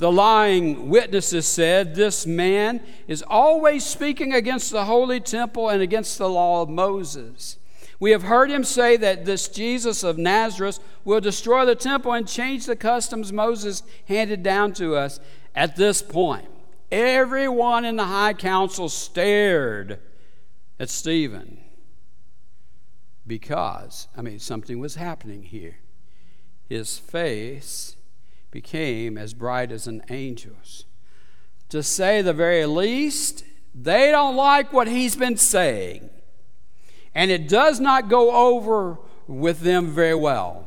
[0.00, 6.16] The lying witnesses said, This man is always speaking against the holy temple and against
[6.16, 7.58] the law of Moses.
[7.98, 12.26] We have heard him say that this Jesus of Nazareth will destroy the temple and
[12.26, 15.20] change the customs Moses handed down to us.
[15.54, 16.48] At this point,
[16.90, 19.98] everyone in the high council stared
[20.78, 21.58] at Stephen
[23.26, 25.76] because, I mean, something was happening here.
[26.70, 27.96] His face
[28.50, 30.84] became as bright as an angel's.
[31.68, 33.44] To say the very least,
[33.74, 36.10] they don't like what he's been saying
[37.14, 40.66] and it does not go over with them very well.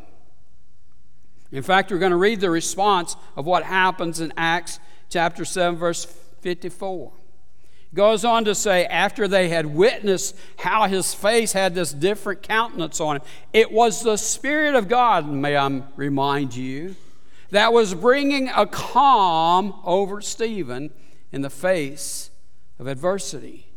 [1.51, 4.79] In fact, we're going to read the response of what happens in Acts
[5.09, 6.05] chapter 7, verse
[6.41, 7.11] 54.
[7.93, 12.99] Goes on to say, after they had witnessed how his face had this different countenance
[12.99, 13.23] on it,
[13.53, 16.95] it was the Spirit of God, may I remind you,
[17.53, 20.91] that was bringing a calm over Stephen
[21.31, 22.31] in the face
[22.79, 23.67] of adversity.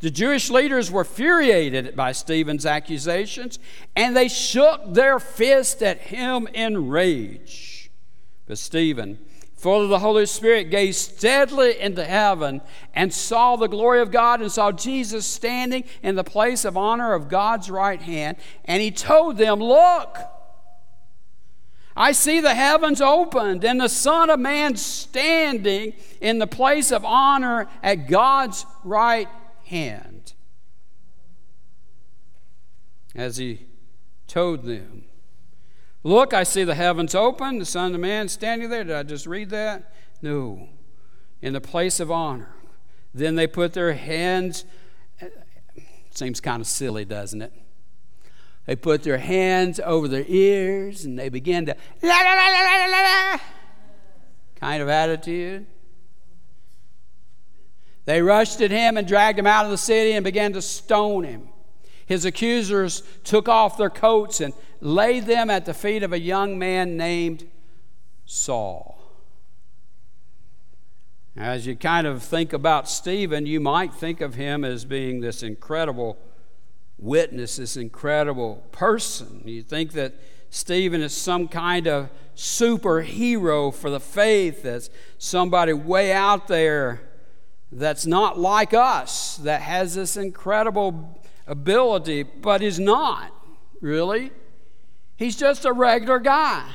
[0.00, 3.58] The Jewish leaders were furiated by Stephen's accusations,
[3.94, 7.90] and they shook their fist at him in rage.
[8.46, 9.18] But Stephen,
[9.54, 12.62] full of the Holy Spirit, gazed steadily into heaven
[12.94, 17.12] and saw the glory of God and saw Jesus standing in the place of honor
[17.12, 18.38] of God's right hand.
[18.64, 20.18] And he told them, Look,
[21.96, 27.04] I see the heavens opened and the Son of Man standing in the place of
[27.04, 29.28] honor at God's right
[29.66, 30.32] hand.
[33.14, 33.66] As he
[34.26, 35.04] told them,
[36.06, 38.84] Look, I see the heavens open, the Son of Man standing there.
[38.84, 39.90] Did I just read that?
[40.20, 40.68] No.
[41.40, 42.54] In the place of honor.
[43.14, 44.66] Then they put their hands,
[45.20, 45.28] eh,
[46.10, 47.52] seems kind of silly, doesn't it?
[48.66, 52.86] They put their hands over their ears and they began to la la la la
[52.86, 53.40] la la
[54.64, 55.66] kind of attitude.
[58.06, 61.24] They rushed at him and dragged him out of the city and began to stone
[61.24, 61.48] him.
[62.06, 66.58] His accusers took off their coats and laid them at the feet of a young
[66.58, 67.46] man named
[68.24, 68.98] Saul.
[71.36, 75.42] As you kind of think about Stephen, you might think of him as being this
[75.42, 76.16] incredible
[76.98, 79.42] witness, this incredible person.
[79.44, 80.14] You think that
[80.50, 87.02] Stephen is some kind of superhero for the faith, that's somebody way out there
[87.72, 93.32] that's not like us, that has this incredible ability, but is not,
[93.80, 94.30] really.
[95.16, 96.70] He's just a regular guy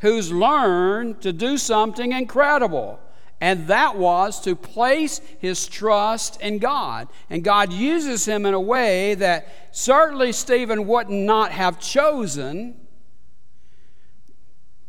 [0.00, 2.98] who's learned to do something incredible.
[3.40, 7.08] And that was to place his trust in God.
[7.30, 12.76] And God uses him in a way that certainly Stephen would not have chosen,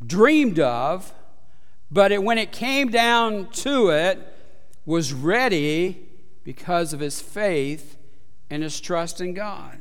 [0.06, 1.14] dreamed of,
[1.90, 4.20] but it, when it came down to it,
[4.86, 6.08] was ready
[6.44, 7.98] because of his faith
[8.50, 9.78] and his trust in God.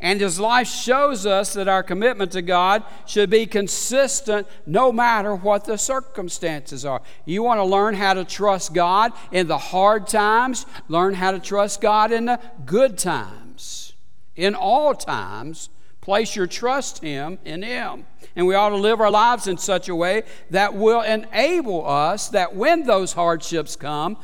[0.00, 5.34] And his life shows us that our commitment to God should be consistent no matter
[5.34, 7.02] what the circumstances are.
[7.24, 11.40] You want to learn how to trust God in the hard times, learn how to
[11.40, 13.92] trust God in the good times.
[14.36, 15.68] In all times,
[16.00, 18.06] place your trust him in him.
[18.36, 22.28] And we ought to live our lives in such a way that will enable us
[22.28, 24.16] that when those hardships come,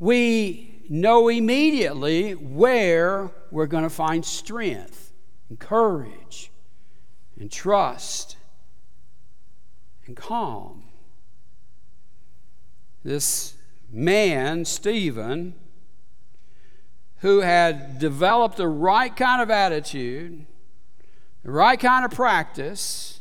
[0.00, 5.11] we know immediately where we're going to find strength
[5.52, 6.50] and courage
[7.38, 8.38] and trust
[10.06, 10.84] and calm.
[13.04, 13.58] This
[13.92, 15.52] man, Stephen,
[17.18, 20.46] who had developed the right kind of attitude,
[21.44, 23.20] the right kind of practice,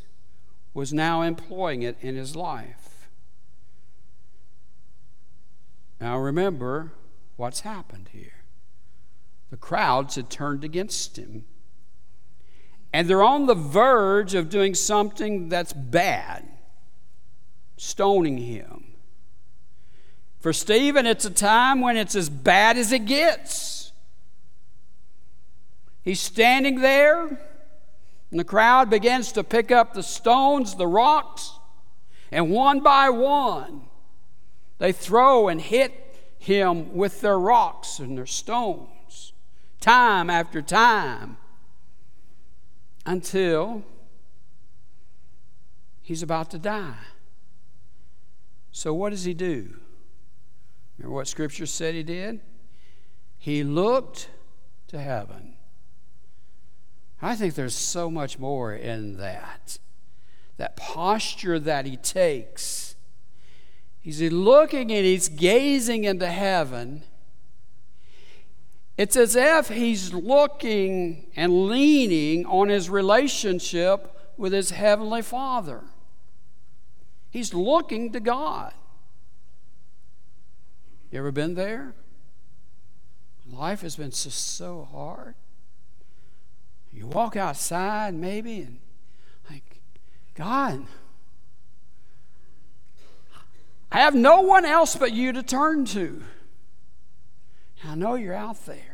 [0.73, 3.09] was now employing it in his life.
[5.99, 6.93] Now remember
[7.35, 8.45] what's happened here.
[9.49, 11.43] The crowds had turned against him.
[12.93, 16.47] And they're on the verge of doing something that's bad,
[17.77, 18.85] stoning him.
[20.39, 23.91] For Stephen, it's a time when it's as bad as it gets.
[26.03, 27.27] He's standing there,
[28.31, 31.59] and the crowd begins to pick up the stones, the rocks,
[32.31, 33.83] and one by one,
[34.79, 35.93] they throw and hit
[36.39, 39.33] him with their rocks and their stones,
[39.79, 41.37] time after time,
[43.05, 43.83] until
[46.01, 46.95] he's about to die.
[48.71, 49.75] So, what does he do?
[50.97, 52.39] Remember what Scripture said he did?
[53.37, 54.29] He looked
[54.87, 55.55] to heaven.
[57.21, 59.77] I think there's so much more in that.
[60.57, 62.95] That posture that he takes.
[63.99, 67.03] He's looking and he's gazing into heaven.
[69.01, 75.81] It's as if he's looking and leaning on his relationship with his heavenly Father.
[77.31, 78.75] He's looking to God.
[81.09, 81.95] You ever been there?
[83.51, 85.33] Life has been so, hard.
[86.93, 88.77] You walk outside maybe and
[89.49, 89.81] like,
[90.35, 90.85] God,
[93.91, 96.21] I have no one else but you to turn to.
[97.83, 98.90] I know you're out there.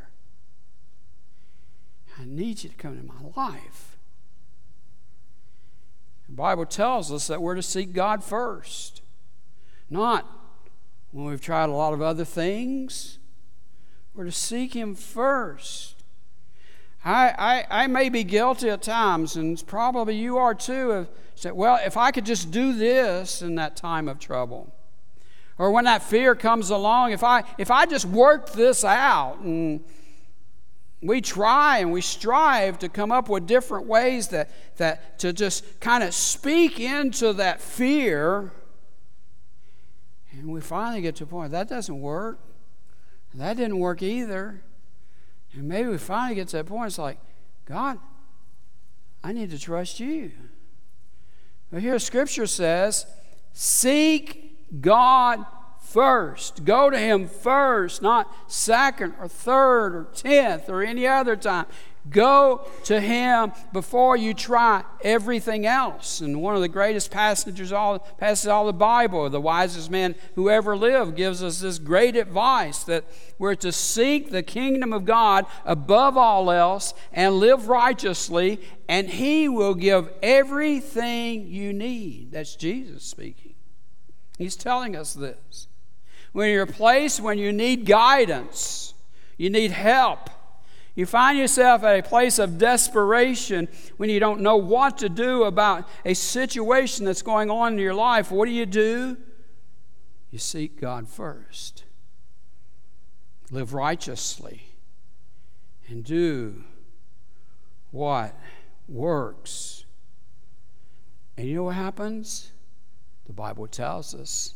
[2.20, 3.98] I need you to come into my life.
[6.28, 9.02] The Bible tells us that we're to seek God first,
[9.90, 10.26] not
[11.12, 13.20] when we've tried a lot of other things.
[14.14, 15.96] We're to seek Him first.
[17.06, 21.56] I, I, I may be guilty at times, and probably you are too, of saying,
[21.56, 24.74] well, if I could just do this in that time of trouble.
[25.58, 29.84] Or when that fear comes along, if I, if I just worked this out and
[31.02, 35.80] we try and we strive to come up with different ways that, that to just
[35.80, 38.52] kind of speak into that fear.
[40.32, 42.40] And we finally get to a point that doesn't work.
[43.34, 44.64] That didn't work either.
[45.54, 47.20] And maybe we finally get to that point, it's like,
[47.66, 48.00] God,
[49.24, 50.32] I need to trust you.
[51.72, 53.06] But here scripture says,
[53.54, 55.46] seek God
[55.88, 56.66] first.
[56.66, 61.66] Go to Him first, not second or third or tenth or any other time.
[62.10, 66.22] Go to Him before you try everything else.
[66.22, 70.50] And one of the greatest passages all passages all the Bible, the wisest man who
[70.50, 73.04] ever lived, gives us this great advice that
[73.38, 79.50] we're to seek the kingdom of God above all else and live righteously, and He
[79.50, 82.32] will give everything you need.
[82.32, 83.56] That's Jesus speaking.
[84.38, 85.68] He's telling us this.
[86.34, 88.94] When you're a place when you need guidance,
[89.38, 90.30] you need help
[90.98, 93.68] you find yourself at a place of desperation
[93.98, 97.94] when you don't know what to do about a situation that's going on in your
[97.94, 98.32] life.
[98.32, 99.16] What do you do?
[100.32, 101.84] You seek God first.
[103.52, 104.64] Live righteously
[105.88, 106.64] and do
[107.92, 108.36] what
[108.90, 109.86] works.
[111.38, 112.54] And you know what happens?
[113.28, 114.56] The Bible tells us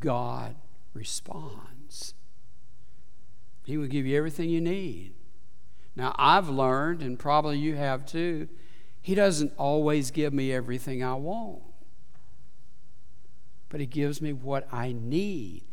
[0.00, 0.56] God
[0.96, 2.14] responds.
[3.64, 5.12] He will give you everything you need.
[5.94, 8.48] Now, I've learned, and probably you have too,
[9.00, 11.62] He doesn't always give me everything I want,
[13.68, 15.64] but He gives me what I need.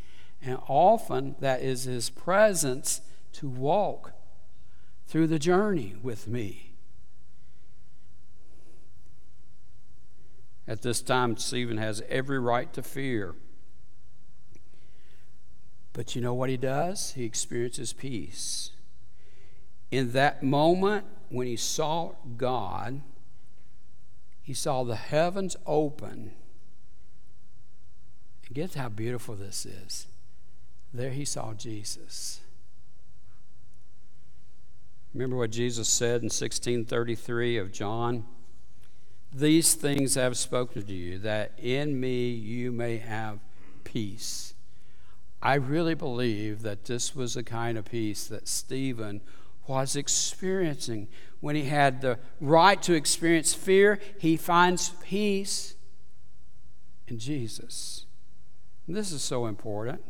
[0.41, 3.01] And often that is His presence
[3.33, 4.13] to walk
[5.07, 6.75] through the journey with me.
[10.67, 13.35] At this time, Stephen has every right to fear.
[15.93, 17.13] But you know what he does?
[17.13, 18.71] He experiences peace
[19.93, 23.01] in that moment when he saw God,
[24.41, 26.31] he saw the heavens open.
[28.47, 30.07] And get how beautiful this is.
[30.91, 32.41] There he saw Jesus.
[35.13, 38.25] Remember what Jesus said in 1633 of John?
[39.31, 43.37] These things I have spoken to you, that in me you may have
[43.83, 44.52] peace.
[45.43, 49.19] I really believe that this was the kind of peace that Stephen
[49.67, 51.09] was experiencing.
[51.41, 55.75] When he had the right to experience fear, he finds peace
[57.09, 58.05] in Jesus.
[58.87, 60.01] And this is so important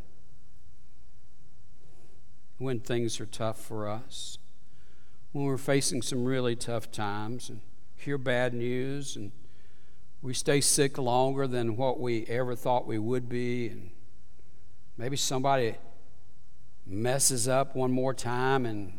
[2.60, 4.38] when things are tough for us,
[5.32, 7.62] when we're facing some really tough times and
[7.96, 9.32] hear bad news and
[10.22, 13.90] we stay sick longer than what we ever thought we would be and
[14.98, 15.76] maybe somebody
[16.86, 18.94] messes up one more time and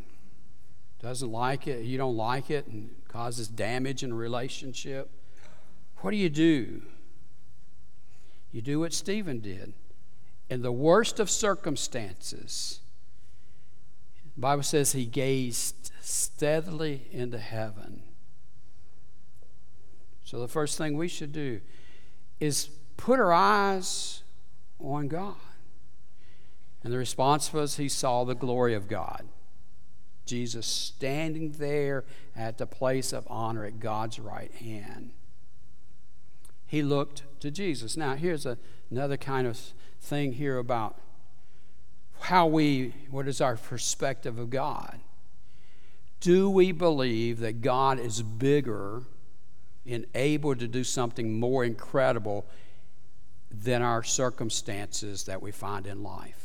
[1.01, 5.11] doesn't like it, you don't like it, and causes damage in a relationship,
[5.99, 6.83] what do you do?
[8.53, 9.75] You do what Stephen did.
[10.49, 12.81] In the worst of circumstances,
[14.35, 18.03] the Bible says he gazed steadily into heaven.
[20.25, 21.61] So the first thing we should do
[22.41, 24.23] is put our eyes
[24.81, 25.37] on God.
[26.85, 29.27] And the response was he saw the glory of God.
[30.27, 32.05] Jesus standing there
[32.37, 35.13] at the place of honor at God's right hand.
[36.67, 37.97] He looked to Jesus.
[37.97, 38.59] Now, here's a,
[38.91, 39.59] another kind of
[40.01, 40.99] thing here about
[42.21, 45.01] how we, what is our perspective of God?
[46.21, 49.03] Do we believe that God is bigger
[49.87, 52.47] and able to do something more incredible
[53.51, 56.44] than our circumstances that we find in life?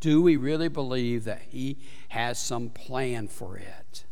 [0.00, 1.78] Do we really believe that He
[2.08, 4.04] has some plan for it?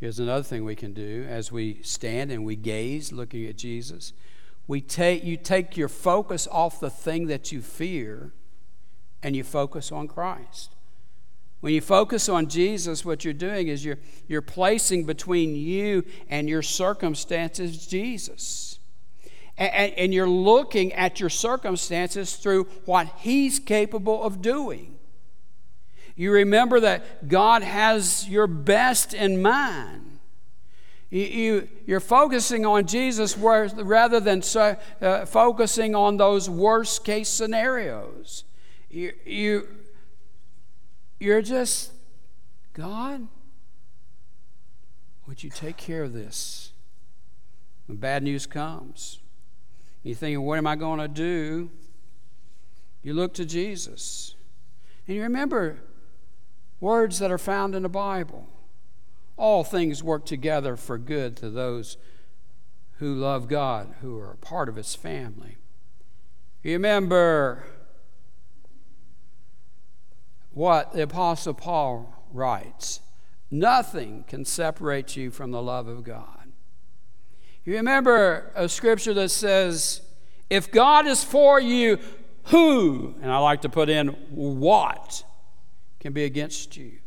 [0.00, 4.12] Here's another thing we can do as we stand and we gaze looking at Jesus.
[4.66, 8.32] We take, you take your focus off the thing that you fear
[9.22, 10.74] and you focus on Christ.
[11.60, 16.48] When you focus on Jesus, what you're doing is you're, you're placing between you and
[16.48, 18.71] your circumstances Jesus
[19.58, 24.96] and, and you're looking at your circumstances through what He's capable of doing.
[26.14, 30.18] You remember that God has your best in mind.
[31.10, 37.28] You, you, are focusing on Jesus rather than so, uh, focusing on those worst case
[37.28, 38.44] scenarios.
[38.88, 39.68] You, you,
[41.20, 41.92] you're just,
[42.72, 43.28] God,
[45.26, 46.72] would you take care of this?
[47.86, 49.18] When bad news comes,
[50.02, 51.70] you think, what am I going to do?
[53.02, 54.34] You look to Jesus.
[55.06, 55.78] And you remember
[56.80, 58.46] words that are found in the Bible.
[59.36, 61.96] All things work together for good to those
[62.98, 65.56] who love God, who are a part of His family.
[66.62, 67.64] Remember
[70.52, 73.00] what the Apostle Paul writes
[73.50, 76.41] Nothing can separate you from the love of God.
[77.64, 80.00] You remember a scripture that says,
[80.50, 81.98] If God is for you,
[82.46, 85.24] who, and I like to put in what,
[86.00, 86.98] can be against you?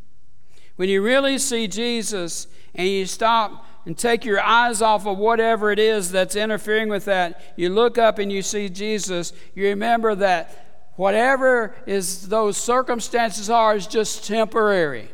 [0.78, 5.72] When you really see Jesus and you stop and take your eyes off of whatever
[5.72, 10.16] it is that's interfering with that, you look up and you see Jesus, you remember
[10.16, 15.10] that whatever is those circumstances are is just temporary.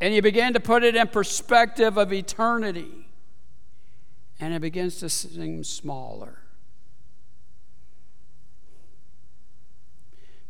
[0.00, 3.08] And you begin to put it in perspective of eternity.
[4.40, 6.38] And it begins to seem smaller.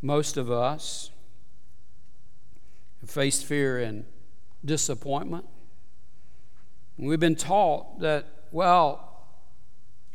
[0.01, 1.11] Most of us
[3.05, 4.05] faced fear and
[4.65, 5.47] disappointment.
[6.97, 9.27] We've been taught that, well,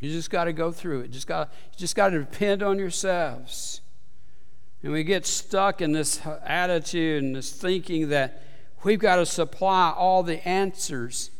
[0.00, 1.10] you just got to go through it.
[1.10, 3.80] Just got, you just got to depend on yourselves.
[4.82, 8.42] And we get stuck in this attitude and this thinking that
[8.84, 11.30] We've got to supply all the answers.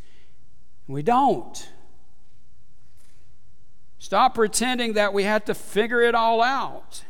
[0.87, 1.70] We don't.
[3.99, 7.05] Stop pretending that we have to figure it all out.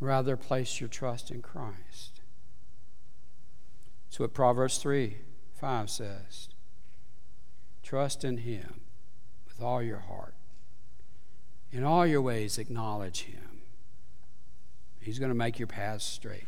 [0.00, 2.20] Rather, place your trust in Christ.
[4.06, 5.16] That's what Proverbs 3
[5.54, 6.48] 5 says.
[7.82, 8.82] Trust in Him
[9.46, 10.34] with all your heart.
[11.72, 13.62] In all your ways, acknowledge Him.
[15.00, 16.46] He's going to make your paths straight.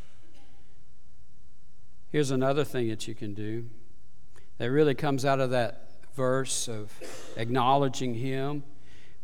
[2.11, 3.71] Here's another thing that you can do
[4.59, 6.93] that really comes out of that verse of
[7.37, 8.65] acknowledging Him.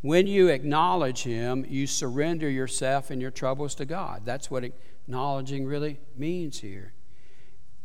[0.03, 4.23] When you acknowledge Him, you surrender yourself and your troubles to God.
[4.25, 6.93] That's what acknowledging really means here.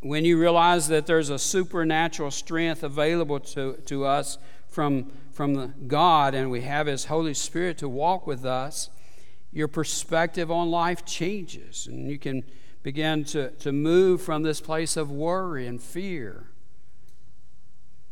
[0.01, 4.37] When you realize that there's a supernatural strength available to, to us
[4.67, 8.91] from, from God and we have His Holy Spirit to walk with us,
[9.51, 12.43] your perspective on life changes and you can
[12.83, 16.47] begin to, to move from this place of worry and fear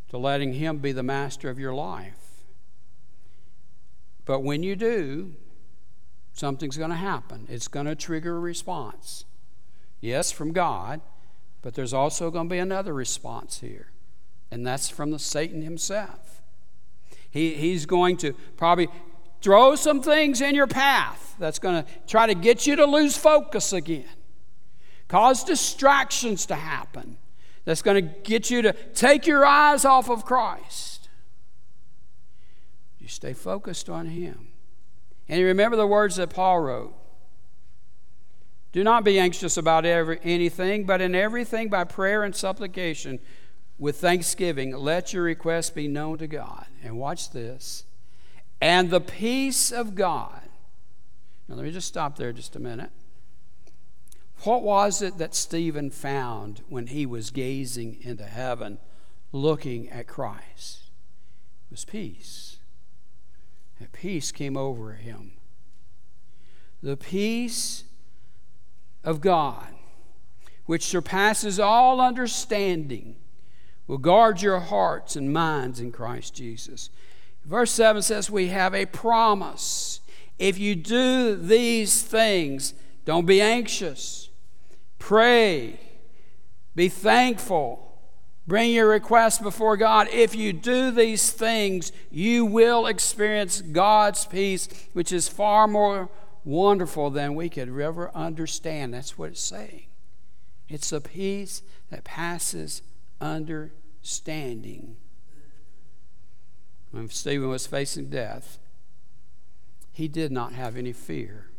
[0.09, 2.43] to letting Him be the master of your life.
[4.25, 5.33] But when you do,
[6.33, 7.47] something's going to happen.
[7.49, 9.25] It's going to trigger a response.
[10.01, 11.01] Yes, from God,
[11.61, 13.91] but there's also going to be another response here,
[14.51, 16.41] and that's from the Satan himself.
[17.29, 18.87] He, he's going to probably
[19.41, 23.17] throw some things in your path that's going to try to get you to lose
[23.17, 24.05] focus again
[25.09, 27.17] cause distractions to happen
[27.65, 31.09] that's going to get you to take your eyes off of Christ.
[32.99, 34.47] You stay focused on Him.
[35.27, 36.95] And you remember the words that Paul wrote
[38.71, 43.19] Do not be anxious about every, anything, but in everything by prayer and supplication
[43.77, 46.65] with thanksgiving, let your requests be known to God.
[46.83, 47.85] And watch this.
[48.61, 50.41] And the peace of God.
[51.47, 52.91] Now, let me just stop there just a minute.
[54.43, 58.77] What was it that Stephen found when he was gazing into heaven,
[59.33, 60.83] looking at Christ?
[61.69, 62.57] It was peace.
[63.79, 65.33] And peace came over him.
[66.81, 67.83] The peace
[69.03, 69.67] of God,
[70.65, 73.17] which surpasses all understanding,
[73.87, 76.89] will guard your hearts and minds in Christ Jesus.
[77.43, 79.99] Verse 7 says, We have a promise.
[80.37, 82.73] If you do these things,
[83.03, 84.28] don't be anxious
[84.99, 85.79] Pray.
[86.75, 87.85] Be thankful.
[88.45, 90.07] Bring your requests before God.
[90.11, 96.09] If you do these things, you will experience God's peace, which is far more
[96.43, 98.93] wonderful than we could ever understand.
[98.93, 99.85] That's what it's saying.
[100.67, 102.81] It's a peace that passes
[103.21, 104.97] understanding.
[106.91, 108.57] When Stephen was facing death,
[109.91, 111.49] he did not have any fear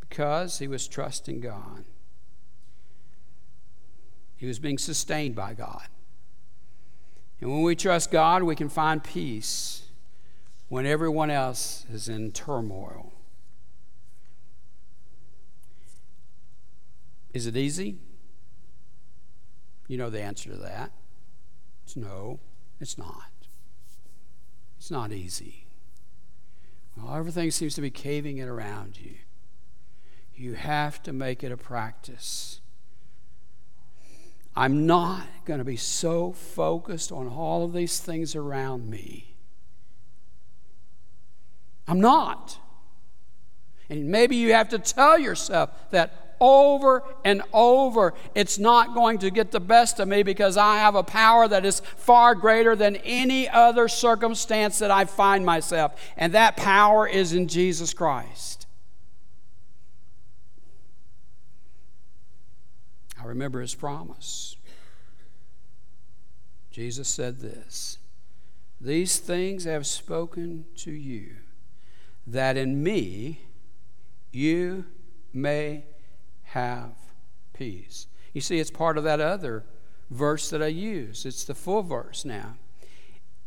[0.00, 1.84] because he was trusting God.
[4.38, 5.88] He was being sustained by God.
[7.40, 9.82] And when we trust God, we can find peace
[10.68, 13.12] when everyone else is in turmoil.
[17.34, 17.98] Is it easy?
[19.88, 20.92] You know the answer to that.
[21.84, 22.38] It's no,
[22.80, 23.30] it's not.
[24.78, 25.66] It's not easy.
[26.96, 29.14] Well, everything seems to be caving in around you.
[30.34, 32.60] You have to make it a practice.
[34.58, 39.36] I'm not going to be so focused on all of these things around me.
[41.86, 42.58] I'm not.
[43.88, 48.14] And maybe you have to tell yourself that over and over.
[48.34, 51.64] It's not going to get the best of me because I have a power that
[51.64, 55.94] is far greater than any other circumstance that I find myself.
[56.16, 58.57] And that power is in Jesus Christ.
[63.20, 64.56] I remember his promise.
[66.70, 67.98] Jesus said this
[68.80, 71.36] These things I have spoken to you,
[72.26, 73.40] that in me
[74.30, 74.84] you
[75.32, 75.84] may
[76.44, 76.92] have
[77.52, 78.06] peace.
[78.32, 79.64] You see, it's part of that other
[80.10, 81.26] verse that I use.
[81.26, 82.56] It's the full verse now.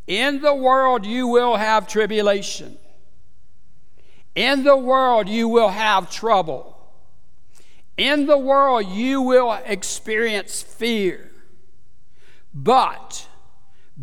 [0.08, 2.78] In the world you will have tribulation.
[4.36, 6.71] In the world you will have trouble.
[8.02, 11.30] In the world you will experience fear.
[12.52, 13.28] But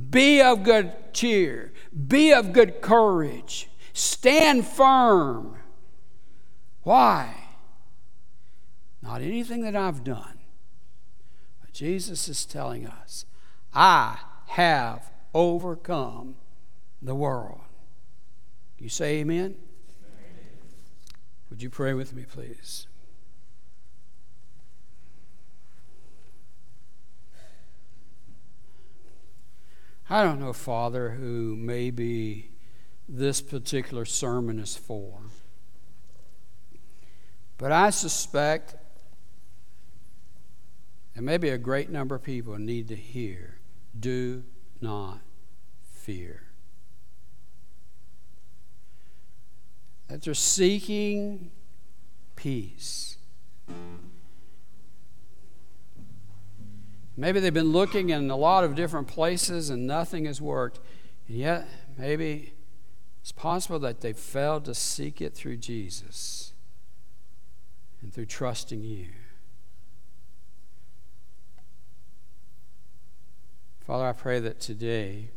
[0.09, 1.73] be of good cheer,
[2.07, 5.57] be of good courage, stand firm.
[6.85, 7.35] Why?
[9.03, 10.39] Not anything that I've done.
[11.61, 13.27] But Jesus is telling us,
[13.75, 16.37] I have overcome
[17.03, 17.63] the world.
[18.79, 19.57] You say amen?
[19.57, 19.57] amen?
[21.51, 22.87] Would you pray with me, please?
[30.11, 32.51] I don't know, Father, who maybe
[33.09, 35.21] this particular sermon is for.
[37.59, 38.77] But I suspect
[41.19, 43.59] and maybe a great number of people need to hear
[43.99, 44.45] do
[44.81, 45.19] not
[45.83, 46.45] fear.
[50.07, 51.51] That they're seeking
[52.37, 53.17] peace.
[57.19, 60.79] Maybe they've been looking in a lot of different places and nothing has worked.
[61.27, 61.67] And yet,
[61.99, 62.53] maybe
[63.21, 66.53] it's possible that they failed to seek it through Jesus
[68.01, 69.09] and through trusting you.
[73.85, 75.31] Father, I pray that today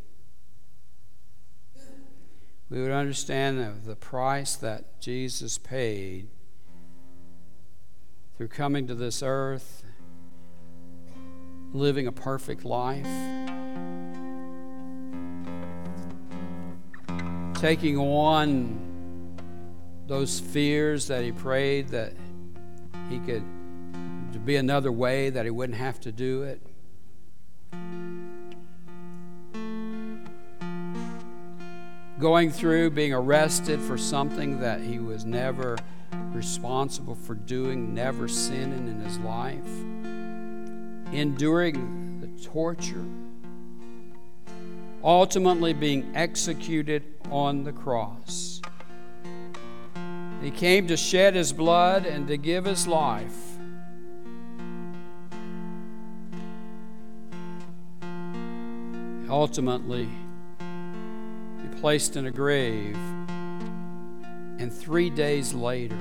[2.69, 6.27] we would understand the, the price that Jesus paid
[8.37, 9.83] through coming to this earth,
[11.73, 13.07] living a perfect life,
[17.55, 18.79] taking on
[20.07, 22.13] those fears that he prayed that
[23.09, 23.43] he could
[24.45, 26.61] be another way that he wouldn't have to do it.
[32.21, 35.75] going through being arrested for something that he was never
[36.31, 39.57] responsible for doing, never sinning in his life,
[41.11, 43.05] enduring the torture,
[45.03, 48.61] ultimately being executed on the cross.
[50.41, 53.35] He came to shed his blood and to give his life.
[59.29, 60.09] Ultimately,
[61.61, 62.97] he placed in a grave,
[64.57, 65.97] and three days later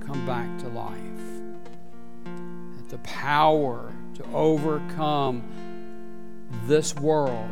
[0.00, 0.98] come back to life.
[2.24, 5.42] That the power to overcome
[6.66, 7.48] this world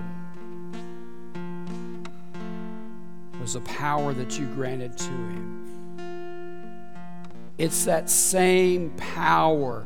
[3.41, 5.62] was a power that you granted to him.
[7.59, 9.85] It's that same power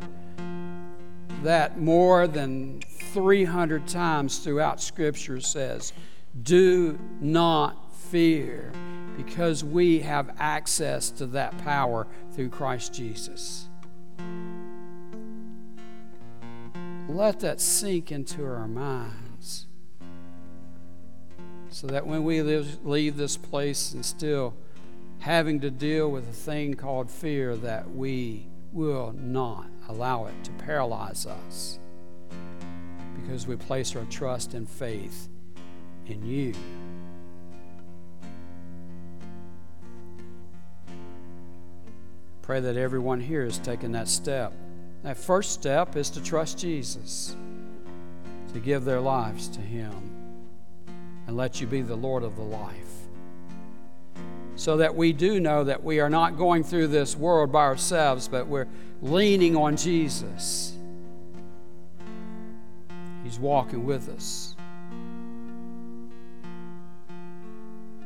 [1.42, 2.80] that more than
[3.12, 5.92] 300 times throughout Scripture says,
[6.42, 8.72] do not fear
[9.16, 13.69] because we have access to that power through Christ Jesus.
[17.10, 19.66] Let that sink into our minds
[21.68, 24.54] so that when we leave this place and still
[25.18, 30.52] having to deal with a thing called fear, that we will not allow it to
[30.52, 31.80] paralyze us
[33.20, 35.28] because we place our trust and faith
[36.06, 36.54] in you.
[42.40, 44.52] Pray that everyone here has taken that step.
[45.02, 47.34] That first step is to trust Jesus,
[48.52, 49.92] to give their lives to Him,
[51.26, 52.74] and let you be the Lord of the life.
[54.56, 58.28] So that we do know that we are not going through this world by ourselves,
[58.28, 58.68] but we're
[59.00, 60.76] leaning on Jesus
[63.30, 64.56] He's walking with us.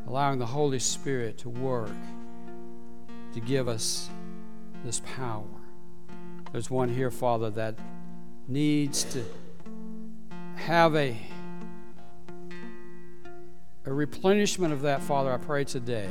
[0.06, 1.88] Allowing the Holy Spirit to work
[3.32, 4.10] to give us
[4.84, 5.53] this power.
[6.55, 7.74] There's one here, Father, that
[8.47, 9.24] needs to
[10.55, 11.16] have a,
[13.85, 15.32] a replenishment of that, Father.
[15.32, 16.09] I pray today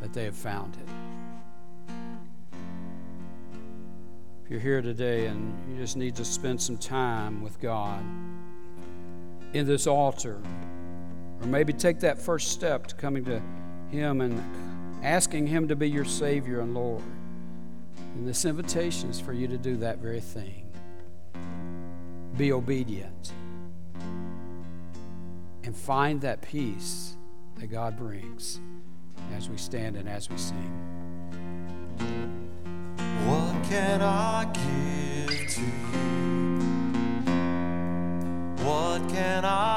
[0.00, 1.94] that they have found it.
[4.44, 8.04] If you're here today and you just need to spend some time with God
[9.52, 10.40] in this altar,
[11.40, 13.42] or maybe take that first step to coming to
[13.90, 14.40] Him and
[15.04, 17.02] asking Him to be your Savior and Lord.
[17.96, 20.70] And this invitation is for you to do that very thing.
[22.36, 23.32] Be obedient
[25.64, 27.16] and find that peace
[27.56, 28.60] that God brings
[29.36, 30.72] as we stand and as we sing.
[33.26, 36.04] What can I give to you?
[38.64, 39.73] What can I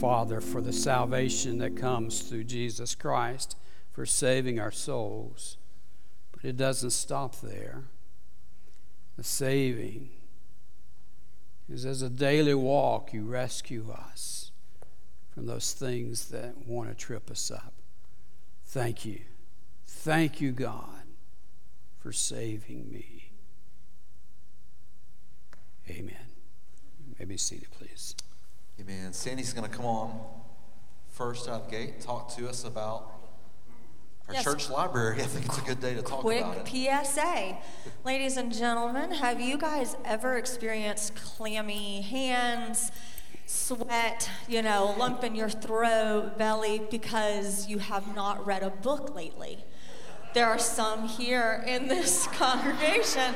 [0.00, 3.56] Father, for the salvation that comes through Jesus Christ
[3.92, 5.56] for saving our souls.
[6.30, 7.84] But it doesn't stop there.
[9.16, 10.10] The saving
[11.68, 14.52] is as a daily walk, you rescue us
[15.34, 17.72] from those things that want to trip us up.
[18.66, 19.20] Thank you.
[19.86, 21.02] Thank you, God.
[21.98, 23.32] for saving me.
[25.90, 26.14] Amen.
[27.00, 28.14] You may be seated, please.
[28.80, 29.12] Amen.
[29.12, 30.18] Sandy's going to come on
[31.08, 33.12] first out of the gate talk to us about
[34.28, 34.44] our Yes.
[34.44, 35.20] church library.
[35.22, 37.04] I think it's a good day to talk Quick about it.
[37.04, 37.56] PSA.
[38.04, 42.92] Ladies and gentlemen, have you guys ever experienced clammy hands,
[43.46, 49.14] sweat, you know, lump in your throat, belly, because you have not read a book
[49.14, 49.64] lately?
[50.34, 53.34] There are some here in this congregation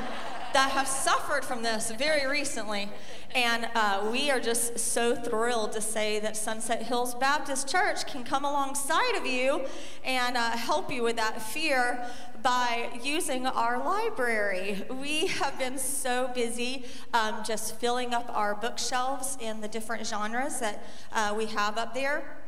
[0.53, 2.89] that have suffered from this very recently.
[3.35, 8.23] And uh, we are just so thrilled to say that Sunset Hills Baptist Church can
[8.23, 9.65] come alongside of you
[10.03, 12.05] and uh, help you with that fear
[12.43, 14.83] by using our library.
[14.89, 20.59] We have been so busy um, just filling up our bookshelves in the different genres
[20.59, 22.42] that uh, we have up there.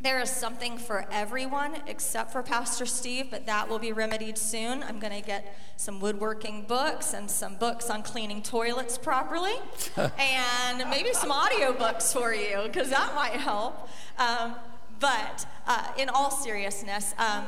[0.00, 4.84] There is something for everyone except for Pastor Steve, but that will be remedied soon.
[4.84, 9.56] I'm going to get some woodworking books and some books on cleaning toilets properly,
[9.96, 13.88] and maybe some audio books for you, because that might help.
[14.18, 14.54] Um,
[15.00, 17.44] but uh, in all seriousness, um,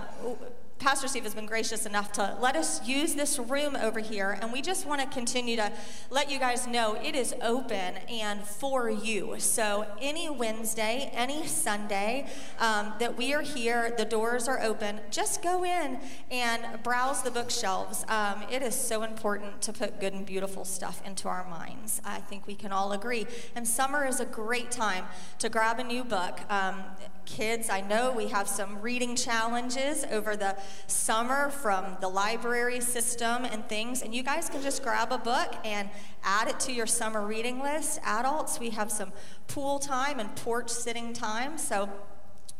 [0.81, 4.51] Pastor Steve has been gracious enough to let us use this room over here, and
[4.51, 5.71] we just want to continue to
[6.09, 9.35] let you guys know it is open and for you.
[9.39, 12.29] So, any Wednesday, any Sunday
[12.59, 15.01] um, that we are here, the doors are open.
[15.11, 16.01] Just go in
[16.31, 18.07] and browse the bookshelves.
[18.09, 22.01] Um, it is so important to put good and beautiful stuff into our minds.
[22.07, 23.27] I think we can all agree.
[23.55, 25.05] And summer is a great time
[25.41, 26.41] to grab a new book.
[26.49, 26.83] Um,
[27.27, 33.45] kids, I know we have some reading challenges over the summer from the library system
[33.45, 35.91] and things, and you guys can just grab a book and
[36.23, 38.01] add it to your summer reading list.
[38.05, 39.13] Adults, we have some
[39.49, 41.89] pool time and porch sitting time, so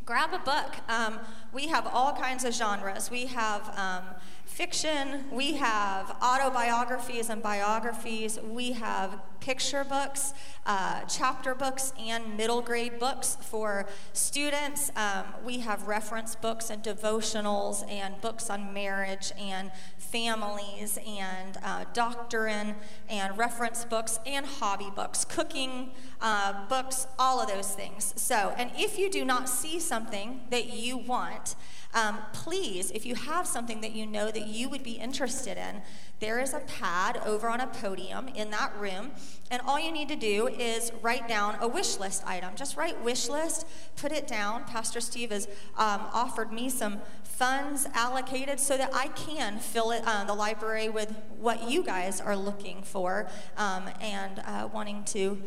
[0.05, 0.75] grab a book.
[0.89, 1.21] Um,
[1.53, 3.11] we have all kinds of genres.
[3.11, 4.05] We have um,
[4.51, 10.35] fiction, we have autobiographies and biographies, we have picture books,
[10.67, 14.91] uh, chapter books, and middle grade books for students.
[14.97, 21.85] Um, we have reference books and devotionals and books on marriage and families and uh,
[21.95, 22.75] doctrine
[23.09, 28.13] and reference books and hobby books, cooking uh, books, all of those things.
[28.17, 31.55] So, and if you do not see something that you want,
[31.93, 35.83] um, please, if you have something that you know that you would be interested in,
[36.21, 39.11] there is a pad over on a podium in that room,
[39.51, 42.55] and all you need to do is write down a wish list item.
[42.55, 44.65] Just write wish list, put it down.
[44.65, 45.47] Pastor Steve has
[45.77, 50.91] um, offered me some funds allocated so that I can fill it, uh, the library
[50.91, 55.43] with what you guys are looking for um, and uh, wanting to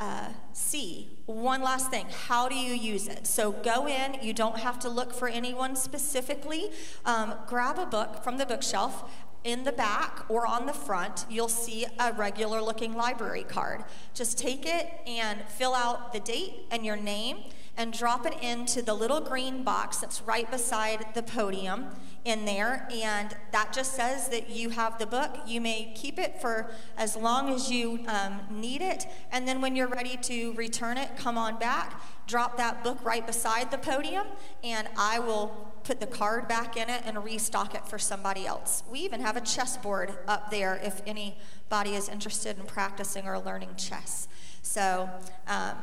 [0.00, 1.10] uh, see.
[1.26, 3.26] One last thing how do you use it?
[3.26, 6.70] So go in, you don't have to look for anyone specifically.
[7.04, 9.10] Um, grab a book from the bookshelf.
[9.44, 13.84] In the back or on the front, you'll see a regular looking library card.
[14.14, 17.44] Just take it and fill out the date and your name
[17.76, 21.88] and drop it into the little green box that's right beside the podium
[22.24, 22.88] in there.
[22.90, 25.36] And that just says that you have the book.
[25.46, 29.06] You may keep it for as long as you um, need it.
[29.30, 33.26] And then when you're ready to return it, come on back, drop that book right
[33.26, 34.26] beside the podium,
[34.62, 38.82] and I will put the card back in it and restock it for somebody else.
[38.90, 43.76] We even have a chessboard up there if anybody is interested in practicing or learning
[43.76, 44.28] chess.
[44.62, 45.10] So
[45.46, 45.76] um,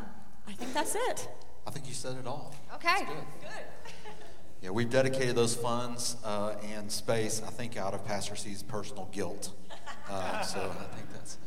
[0.48, 1.30] I think that's it.
[1.68, 2.56] I think you said it all.
[2.74, 3.06] Okay.
[3.06, 3.66] That's good.
[4.62, 9.10] Yeah, we've dedicated those funds uh, and space, I think, out of Pastor C's personal
[9.12, 9.50] guilt.
[10.08, 11.40] Uh, so I think that's it.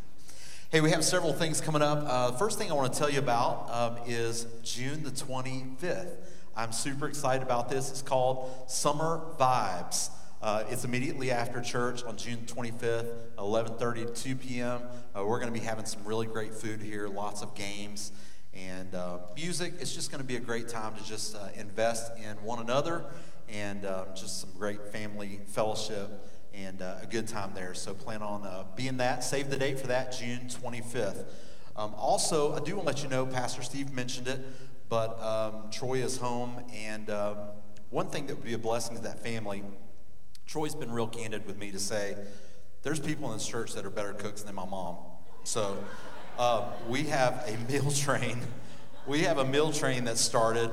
[0.73, 2.03] Hey, we have several things coming up.
[2.05, 6.17] Uh, first thing I want to tell you about um, is June the 25th.
[6.57, 7.89] I'm super excited about this.
[7.89, 10.11] It's called Summer Vibes.
[10.43, 14.81] Uh, it's immediately after church on June 25th, 11:30 to 2 p.m.
[15.17, 18.11] Uh, we're going to be having some really great food here, lots of games
[18.57, 19.75] and uh, music.
[19.81, 23.05] It's just going to be a great time to just uh, invest in one another
[23.49, 26.11] and uh, just some great family fellowship
[26.55, 27.75] and uh, a good time there.
[27.75, 29.25] So plan on uh, being that.
[29.25, 31.25] Save the date for that, June 25th.
[31.77, 34.41] Um, also, I do want to let you know, Pastor Steve mentioned it,
[34.89, 37.37] but um, Troy is home, and um,
[37.91, 39.65] one thing that would be a blessing to that family.
[40.47, 42.17] Troy's been real candid with me to say,
[42.83, 44.97] there's people in this church that are better cooks than my mom.
[45.43, 45.77] So
[46.39, 48.41] uh, we have a meal train.
[49.07, 50.71] We have a meal train that started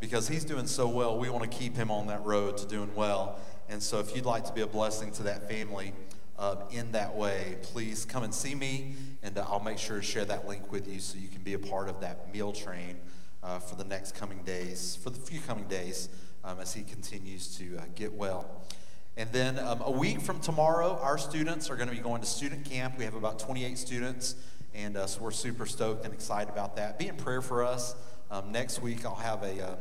[0.00, 1.18] because he's doing so well.
[1.18, 3.38] We want to keep him on that road to doing well.
[3.68, 5.92] And so if you'd like to be a blessing to that family
[6.38, 10.24] uh, in that way, please come and see me, and I'll make sure to share
[10.26, 12.96] that link with you so you can be a part of that meal train
[13.42, 16.08] uh, for the next coming days, for the few coming days,
[16.44, 18.64] um, as he continues to uh, get well.
[19.16, 22.26] And then um, a week from tomorrow, our students are going to be going to
[22.26, 22.98] student camp.
[22.98, 24.34] We have about 28 students,
[24.74, 26.98] and uh, so we're super stoked and excited about that.
[26.98, 27.94] Be in prayer for us.
[28.30, 29.76] Um, next week, I'll have a, uh,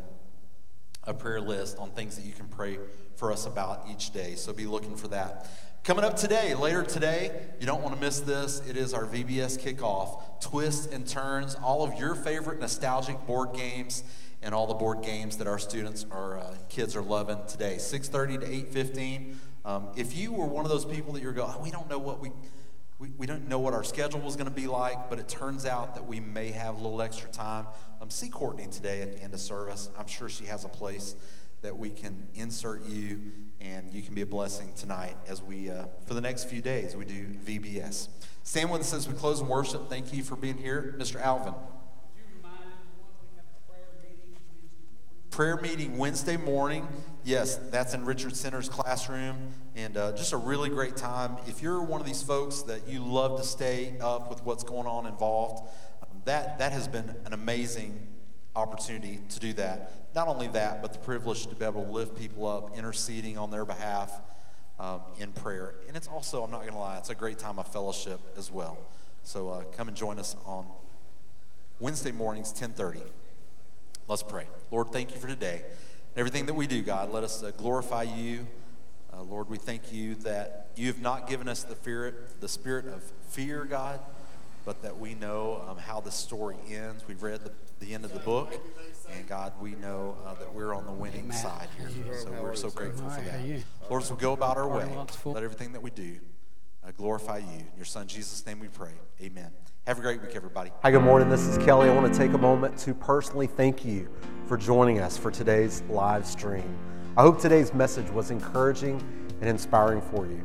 [1.03, 2.77] a prayer list on things that you can pray
[3.15, 4.35] for us about each day.
[4.35, 5.49] So be looking for that.
[5.83, 8.61] Coming up today, later today, you don't want to miss this.
[8.67, 10.39] It is our VBS kickoff.
[10.39, 14.03] Twists and turns, all of your favorite nostalgic board games
[14.43, 18.41] and all the board games that our students our uh, kids are loving today 6.30
[18.41, 18.45] to
[18.81, 21.89] 8.15 um, if you were one of those people that you're going oh, we don't
[21.89, 22.29] know what we,
[22.99, 25.65] we, we don't know what our schedule was going to be like but it turns
[25.65, 27.67] out that we may have a little extra time.
[28.01, 29.89] Um, see courtney today at the end of service.
[29.97, 31.15] I'm sure she has a place
[31.61, 35.85] that we can insert you and you can be a blessing tonight as we uh,
[36.05, 38.09] for the next few days we do vbs
[38.43, 39.89] stand with us as we close in worship.
[39.89, 40.95] Thank you for being here.
[40.97, 41.53] Mr alvin
[45.33, 46.87] prayer meeting Wednesday morning.
[47.23, 49.35] Yes, that's in Richard Center's classroom,
[49.75, 51.37] and uh, just a really great time.
[51.47, 54.85] If you're one of these folks that you love to stay up with what's going
[54.85, 55.67] on involved,
[56.03, 57.99] um, that that has been an amazing
[58.55, 60.13] opportunity to do that.
[60.13, 63.49] Not only that, but the privilege to be able to lift people up, interceding on
[63.49, 64.11] their behalf
[64.79, 65.73] um, in prayer.
[65.87, 68.51] And it's also, I'm not going to lie, it's a great time of fellowship as
[68.51, 68.77] well.
[69.23, 70.67] So uh, come and join us on
[71.79, 73.01] Wednesday mornings, 1030.
[74.07, 74.47] Let's pray.
[74.69, 75.61] Lord, thank you for today.
[76.15, 78.45] Everything that we do, God, let us uh, glorify you.
[79.11, 82.85] Uh, Lord, we thank you that you have not given us the fear, the spirit
[82.87, 83.99] of fear, God,
[84.65, 87.03] but that we know um, how the story ends.
[87.07, 88.53] We've read the, the end of the book,
[89.11, 92.17] and God, we know uh, that we're on the winning side here.
[92.17, 93.39] So we're so grateful for that.
[93.89, 95.33] Lord, as we go about our way, Parking lot's full.
[95.33, 96.19] let everything that we do
[96.91, 97.59] glorify you.
[97.59, 98.91] In your son Jesus' name we pray.
[99.21, 99.51] Amen.
[99.87, 100.71] Have a great week, everybody.
[100.81, 101.29] Hi, good morning.
[101.29, 101.89] This is Kelly.
[101.89, 104.09] I want to take a moment to personally thank you
[104.47, 106.77] for joining us for today's live stream.
[107.17, 109.01] I hope today's message was encouraging
[109.41, 110.41] and inspiring for you.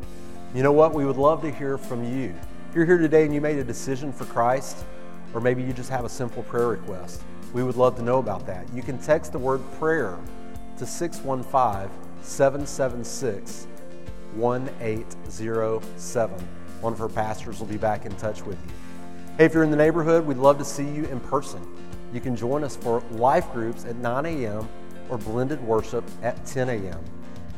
[0.54, 0.94] You know what?
[0.94, 2.34] We would love to hear from you.
[2.68, 4.84] If you're here today and you made a decision for Christ,
[5.34, 8.46] or maybe you just have a simple prayer request, we would love to know about
[8.46, 8.66] that.
[8.74, 10.18] You can text the word prayer
[10.78, 11.90] to 615
[12.22, 13.66] 776
[14.36, 16.48] 1807.
[16.80, 18.72] One of her pastors will be back in touch with you.
[19.36, 21.60] Hey, if you're in the neighborhood, we'd love to see you in person.
[22.12, 24.68] You can join us for life groups at 9 a.m.
[25.08, 27.00] or blended worship at 10 a.m.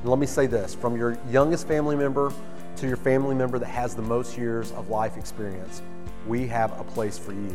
[0.01, 2.33] And let me say this from your youngest family member
[2.77, 5.83] to your family member that has the most years of life experience,
[6.27, 7.55] we have a place for you.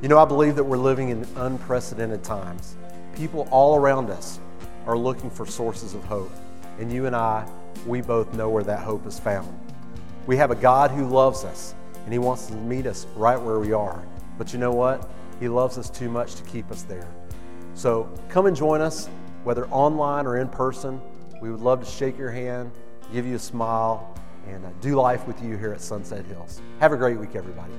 [0.00, 2.76] You know, I believe that we're living in unprecedented times.
[3.14, 4.38] People all around us
[4.86, 6.32] are looking for sources of hope.
[6.78, 7.46] And you and I,
[7.86, 9.48] we both know where that hope is found.
[10.26, 11.74] We have a God who loves us,
[12.04, 14.02] and He wants to meet us right where we are.
[14.36, 15.08] But you know what?
[15.40, 17.08] He loves us too much to keep us there.
[17.74, 19.08] So come and join us,
[19.44, 21.00] whether online or in person.
[21.40, 22.72] We would love to shake your hand,
[23.12, 24.14] give you a smile,
[24.48, 26.60] and uh, do life with you here at Sunset Hills.
[26.80, 27.72] Have a great week, everybody.